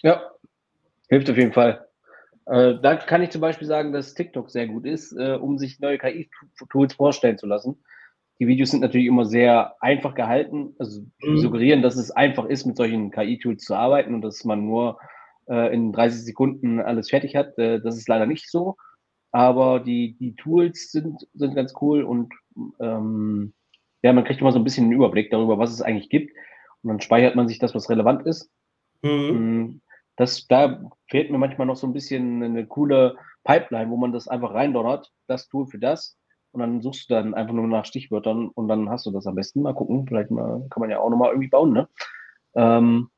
Ja, 0.03 0.31
hilft 1.11 1.29
auf 1.29 1.37
jeden 1.37 1.53
Fall. 1.53 1.87
Äh, 2.47 2.77
da 2.81 2.97
kann 2.97 3.23
ich 3.23 3.31
zum 3.31 3.43
Beispiel 3.43 3.69
sagen, 3.69 3.93
dass 3.93 4.15
TikTok 4.15 4.51
sehr 4.51 4.69
gut 4.69 4.87
ist, 4.87 5.13
äh, 5.13 5.35
um 5.35 5.59
sich 5.59 5.81
neue 5.81 5.99
KI-Tools 5.99 6.95
vorstellen 6.95 7.37
zu 7.37 7.47
lassen. 7.47 7.77
Die 8.41 8.47
Videos 8.47 8.71
sind 8.71 8.81
natürlich 8.81 9.07
immer 9.07 9.27
sehr 9.27 9.75
einfach 9.81 10.15
gehalten, 10.15 10.75
also 10.79 11.03
mhm. 11.23 11.37
suggerieren, 11.37 11.83
dass 11.83 11.97
es 11.97 12.11
einfach 12.11 12.47
ist, 12.47 12.65
mit 12.65 12.77
solchen 12.77 13.11
KI-Tools 13.11 13.63
zu 13.63 13.75
arbeiten 13.75 14.15
und 14.15 14.23
dass 14.23 14.45
man 14.45 14.65
nur 14.65 14.99
äh, 15.49 15.73
in 15.75 15.93
30 15.93 16.25
Sekunden 16.25 16.81
alles 16.81 17.11
fertig 17.11 17.37
hat. 17.37 17.59
Äh, 17.59 17.81
das 17.81 17.99
ist 17.99 18.09
leider 18.09 18.27
nicht 18.27 18.51
so. 18.51 18.77
Aber 19.31 19.81
die, 19.81 20.17
die 20.19 20.35
Tools 20.35 20.91
sind, 20.91 21.29
sind 21.35 21.55
ganz 21.55 21.75
cool 21.81 22.03
und 22.03 22.33
ähm, 22.81 23.53
ja, 24.03 24.13
man 24.13 24.25
kriegt 24.25 24.41
immer 24.41 24.53
so 24.53 24.59
ein 24.59 24.65
bisschen 24.65 24.85
einen 24.85 24.95
Überblick 24.95 25.31
darüber, 25.31 25.59
was 25.59 25.73
es 25.73 25.83
eigentlich 25.83 26.09
gibt. 26.09 26.35
Und 26.83 26.89
dann 26.89 27.01
speichert 27.01 27.37
man 27.37 27.47
sich 27.47 27.59
das, 27.59 27.75
was 27.75 27.91
relevant 27.91 28.27
ist. 28.27 28.51
Mhm. 29.03 29.11
Mm, 29.11 29.81
Das, 30.17 30.47
da 30.47 30.83
fehlt 31.09 31.31
mir 31.31 31.39
manchmal 31.39 31.67
noch 31.67 31.77
so 31.77 31.87
ein 31.87 31.93
bisschen 31.93 32.43
eine 32.43 32.67
coole 32.67 33.17
Pipeline, 33.45 33.91
wo 33.91 33.97
man 33.97 34.13
das 34.13 34.29
einfach 34.29 34.53
reindonnert, 34.53 35.11
das 35.27 35.49
Tool 35.49 35.67
für 35.67 35.79
das. 35.79 36.19
Und 36.53 36.61
dann 36.61 36.83
suchst 36.83 37.09
du 37.09 37.15
dann 37.15 37.35
einfach 37.35 37.55
nur 37.55 37.67
nach 37.67 37.85
Stichwörtern 37.85 38.49
und 38.49 38.69
dann 38.69 38.91
hast 38.91 39.07
du 39.07 39.11
das 39.11 39.27
am 39.27 39.37
besten. 39.37 39.63
Mal 39.63 39.75
gucken, 39.75 40.07
vielleicht 40.07 40.31
mal, 40.31 40.67
kann 40.71 40.81
man 40.81 40.91
ja 40.91 40.99
auch 40.99 41.11
nochmal 41.11 41.31
irgendwie 41.31 41.49
bauen, 41.49 41.73
ne? 41.73 41.89
Ähm, 42.55 43.09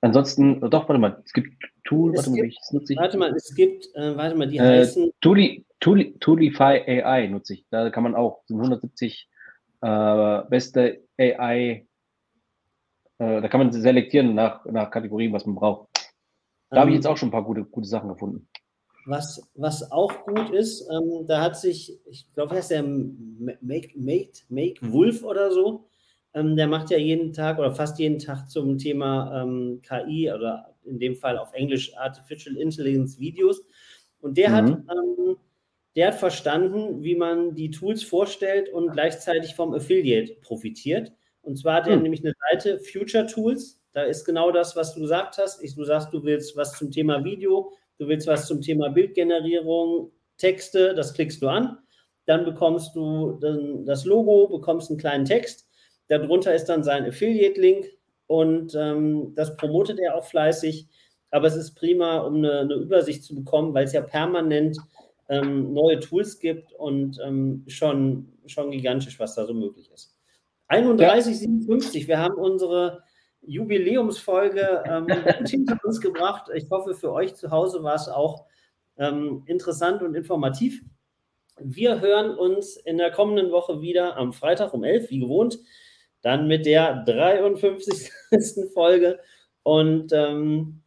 ansonsten, 0.00 0.60
doch, 0.60 0.88
warte 0.88 0.98
mal, 0.98 1.22
es 1.24 1.32
gibt 1.32 1.52
Tool, 1.84 2.12
es 2.14 2.18
warte 2.18 2.30
gibt, 2.32 2.42
mal, 2.42 2.48
ich 2.48 2.58
nutze 2.72 2.92
ich. 2.92 2.98
Warte 2.98 3.18
mal, 3.18 3.34
es 3.34 3.54
gibt, 3.54 3.94
äh, 3.94 4.16
warte 4.16 4.36
mal, 4.36 4.48
die 4.48 4.58
Äh, 4.58 4.80
heißen, 4.80 5.12
Tooli, 5.20 5.64
Tooli, 5.78 6.18
Toolify 6.18 6.82
AI 6.86 7.28
nutze 7.28 7.54
ich. 7.54 7.66
Da 7.70 7.90
kann 7.90 8.02
man 8.02 8.16
auch, 8.16 8.42
sind 8.46 8.56
170 8.56 9.28
äh, 9.82 10.42
beste 10.48 11.04
AI, 11.16 11.86
äh, 13.18 13.40
da 13.40 13.48
kann 13.48 13.60
man 13.60 13.72
selektieren 13.72 14.34
nach, 14.34 14.64
nach 14.64 14.90
Kategorien, 14.90 15.32
was 15.32 15.46
man 15.46 15.54
braucht. 15.54 15.88
Da 16.70 16.80
habe 16.80 16.90
ich 16.90 16.94
ähm, 16.94 16.98
jetzt 16.98 17.06
auch 17.06 17.16
schon 17.16 17.28
ein 17.28 17.32
paar 17.32 17.44
gute, 17.44 17.64
gute 17.64 17.88
Sachen 17.88 18.08
gefunden. 18.08 18.48
Was, 19.06 19.40
was 19.54 19.90
auch 19.90 20.24
gut 20.26 20.50
ist, 20.50 20.86
ähm, 20.90 21.26
da 21.26 21.40
hat 21.42 21.56
sich, 21.58 21.98
ich 22.06 22.30
glaube, 22.34 22.54
heißt 22.54 22.70
der 22.70 22.82
Make, 22.82 23.90
Make, 23.98 24.32
Make 24.48 24.92
Wolf 24.92 25.24
oder 25.24 25.50
so, 25.50 25.88
ähm, 26.34 26.54
der 26.54 26.68
macht 26.68 26.90
ja 26.90 26.98
jeden 26.98 27.32
Tag 27.32 27.58
oder 27.58 27.72
fast 27.74 27.98
jeden 27.98 28.18
Tag 28.18 28.48
zum 28.50 28.76
Thema 28.78 29.42
ähm, 29.42 29.80
KI 29.82 30.30
oder 30.30 30.76
in 30.84 30.98
dem 30.98 31.16
Fall 31.16 31.38
auf 31.38 31.52
Englisch 31.54 31.96
Artificial 31.96 32.56
Intelligence 32.56 33.18
Videos. 33.18 33.62
Und 34.20 34.36
der 34.36 34.52
hat, 34.52 34.68
Mhm. 34.70 34.88
ähm, 34.90 35.36
der 35.96 36.08
hat 36.08 36.14
verstanden, 36.16 37.02
wie 37.02 37.16
man 37.16 37.54
die 37.54 37.70
Tools 37.70 38.02
vorstellt 38.04 38.68
und 38.68 38.92
gleichzeitig 38.92 39.54
vom 39.54 39.74
Affiliate 39.74 40.34
profitiert. 40.42 41.12
Und 41.42 41.56
zwar 41.58 41.76
hat 41.76 41.88
er 41.88 41.96
Hm. 41.96 42.02
nämlich 42.02 42.22
eine 42.22 42.34
Seite 42.50 42.78
Future 42.80 43.26
Tools. 43.26 43.80
Da 43.92 44.02
ist 44.02 44.24
genau 44.24 44.52
das, 44.52 44.76
was 44.76 44.94
du 44.94 45.00
gesagt 45.00 45.38
hast. 45.38 45.62
Ich, 45.64 45.74
du 45.74 45.84
sagst, 45.84 46.12
du 46.12 46.22
willst 46.22 46.56
was 46.56 46.78
zum 46.78 46.90
Thema 46.92 47.24
Video, 47.24 47.72
du 48.00 48.08
willst 48.08 48.26
was 48.26 48.46
zum 48.46 48.62
Thema 48.62 48.88
Bildgenerierung, 48.88 50.10
Texte, 50.38 50.94
das 50.94 51.12
klickst 51.12 51.42
du 51.42 51.48
an. 51.48 51.78
Dann 52.24 52.44
bekommst 52.44 52.96
du 52.96 53.38
dann 53.40 53.84
das 53.84 54.06
Logo, 54.06 54.48
bekommst 54.48 54.90
einen 54.90 54.98
kleinen 54.98 55.26
Text. 55.26 55.68
Darunter 56.08 56.54
ist 56.54 56.64
dann 56.64 56.82
sein 56.82 57.04
Affiliate-Link 57.04 57.86
und 58.26 58.74
ähm, 58.74 59.34
das 59.34 59.56
promotet 59.56 59.98
er 59.98 60.16
auch 60.16 60.24
fleißig. 60.24 60.88
Aber 61.30 61.46
es 61.46 61.56
ist 61.56 61.74
prima, 61.74 62.20
um 62.20 62.36
eine, 62.36 62.60
eine 62.60 62.74
Übersicht 62.74 63.22
zu 63.22 63.34
bekommen, 63.34 63.74
weil 63.74 63.84
es 63.84 63.92
ja 63.92 64.00
permanent 64.00 64.78
ähm, 65.28 65.74
neue 65.74 66.00
Tools 66.00 66.38
gibt 66.38 66.72
und 66.72 67.18
ähm, 67.22 67.64
schon, 67.68 68.32
schon 68.46 68.70
gigantisch, 68.70 69.20
was 69.20 69.34
da 69.34 69.44
so 69.44 69.52
möglich 69.52 69.90
ist. 69.92 70.16
31,57. 70.70 72.08
Wir 72.08 72.18
haben 72.18 72.34
unsere 72.34 73.02
Jubiläumsfolge 73.42 74.84
ähm, 74.86 75.06
gut 75.06 75.48
hinter 75.48 75.78
uns 75.84 76.00
gebracht. 76.00 76.50
Ich 76.54 76.70
hoffe, 76.70 76.94
für 76.94 77.12
euch 77.12 77.34
zu 77.34 77.50
Hause 77.50 77.82
war 77.82 77.94
es 77.94 78.08
auch 78.08 78.46
ähm, 78.98 79.42
interessant 79.46 80.02
und 80.02 80.14
informativ. 80.14 80.82
Wir 81.58 82.00
hören 82.00 82.36
uns 82.36 82.76
in 82.76 82.98
der 82.98 83.10
kommenden 83.10 83.50
Woche 83.50 83.80
wieder 83.80 84.16
am 84.16 84.32
Freitag 84.32 84.72
um 84.72 84.84
11, 84.84 85.10
wie 85.10 85.20
gewohnt, 85.20 85.58
dann 86.22 86.46
mit 86.48 86.66
der 86.66 87.04
53. 87.04 88.10
Folge. 88.74 89.20
Und 89.62 90.12
ähm, 90.12 90.82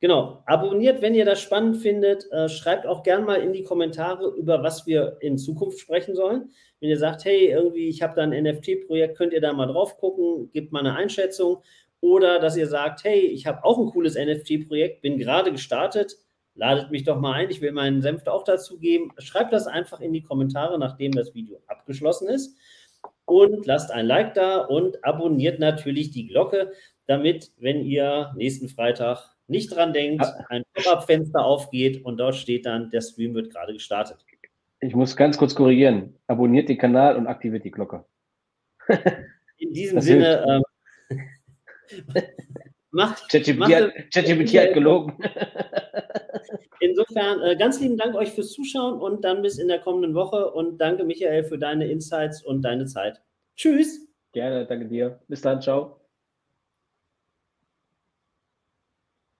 genau, 0.00 0.42
abonniert, 0.46 1.02
wenn 1.02 1.14
ihr 1.14 1.24
das 1.24 1.40
spannend 1.40 1.78
findet. 1.78 2.30
Äh, 2.32 2.48
schreibt 2.48 2.86
auch 2.86 3.02
gern 3.02 3.24
mal 3.24 3.40
in 3.40 3.52
die 3.52 3.64
Kommentare, 3.64 4.34
über 4.36 4.62
was 4.62 4.86
wir 4.86 5.16
in 5.20 5.38
Zukunft 5.38 5.78
sprechen 5.78 6.14
sollen. 6.14 6.50
Wenn 6.80 6.90
ihr 6.90 6.98
sagt, 6.98 7.24
hey, 7.24 7.48
irgendwie, 7.50 7.88
ich 7.88 8.02
habe 8.02 8.14
da 8.14 8.22
ein 8.22 8.30
NFT-Projekt, 8.30 9.16
könnt 9.16 9.32
ihr 9.32 9.40
da 9.40 9.52
mal 9.52 9.66
drauf 9.66 9.98
gucken, 9.98 10.50
gebt 10.52 10.72
mal 10.72 10.80
eine 10.80 10.94
Einschätzung. 10.94 11.62
Oder 12.00 12.38
dass 12.38 12.56
ihr 12.56 12.68
sagt, 12.68 13.02
hey, 13.04 13.20
ich 13.20 13.46
habe 13.46 13.64
auch 13.64 13.78
ein 13.78 13.86
cooles 13.86 14.14
NFT-Projekt, 14.14 15.02
bin 15.02 15.18
gerade 15.18 15.50
gestartet, 15.50 16.16
ladet 16.54 16.90
mich 16.90 17.04
doch 17.04 17.18
mal 17.18 17.32
ein, 17.32 17.50
ich 17.50 17.60
will 17.60 17.72
meinen 17.72 18.02
Senf 18.02 18.26
auch 18.26 18.44
dazu 18.44 18.78
geben. 18.78 19.10
Schreibt 19.18 19.52
das 19.52 19.66
einfach 19.66 20.00
in 20.00 20.12
die 20.12 20.22
Kommentare, 20.22 20.78
nachdem 20.78 21.12
das 21.12 21.34
Video 21.34 21.60
abgeschlossen 21.66 22.28
ist. 22.28 22.56
Und 23.24 23.66
lasst 23.66 23.90
ein 23.90 24.06
Like 24.06 24.34
da 24.34 24.58
und 24.58 25.04
abonniert 25.04 25.58
natürlich 25.58 26.10
die 26.10 26.28
Glocke, 26.28 26.72
damit, 27.06 27.52
wenn 27.58 27.84
ihr 27.84 28.32
nächsten 28.36 28.68
Freitag 28.68 29.36
nicht 29.48 29.74
dran 29.74 29.92
denkt, 29.92 30.24
ein 30.48 30.62
Pop-up-Fenster 30.74 31.44
aufgeht 31.44 32.04
und 32.04 32.18
dort 32.18 32.36
steht 32.36 32.66
dann, 32.66 32.90
der 32.90 33.00
Stream 33.00 33.34
wird 33.34 33.50
gerade 33.50 33.72
gestartet. 33.72 34.24
Ich 34.80 34.94
muss 34.94 35.16
ganz 35.16 35.36
kurz 35.36 35.54
korrigieren. 35.54 36.14
Abonniert 36.26 36.68
den 36.68 36.78
Kanal 36.78 37.16
und 37.16 37.26
aktiviert 37.26 37.64
die 37.64 37.70
Glocke. 37.70 38.04
In 39.58 39.72
diesem 39.72 39.96
Das 39.96 40.04
Sinne, 40.04 40.62
ähm, 41.10 41.24
macht, 42.90 43.28
ChatGPT 43.28 43.74
hat, 43.74 43.92
ChatGPT 44.14 44.54
hat 44.58 44.74
gelogen. 44.74 45.18
Insofern 46.80 47.42
äh, 47.42 47.56
ganz 47.56 47.80
lieben 47.80 47.96
Dank 47.96 48.14
euch 48.14 48.30
fürs 48.30 48.52
Zuschauen 48.52 49.00
und 49.00 49.24
dann 49.24 49.42
bis 49.42 49.58
in 49.58 49.66
der 49.66 49.80
kommenden 49.80 50.14
Woche 50.14 50.52
und 50.52 50.78
danke 50.78 51.04
Michael 51.04 51.42
für 51.42 51.58
deine 51.58 51.90
Insights 51.90 52.44
und 52.44 52.62
deine 52.62 52.86
Zeit. 52.86 53.20
Tschüss. 53.56 54.08
Gerne, 54.32 54.66
danke 54.66 54.86
dir. 54.86 55.18
Bis 55.26 55.40
dann, 55.40 55.60
ciao. 55.60 55.97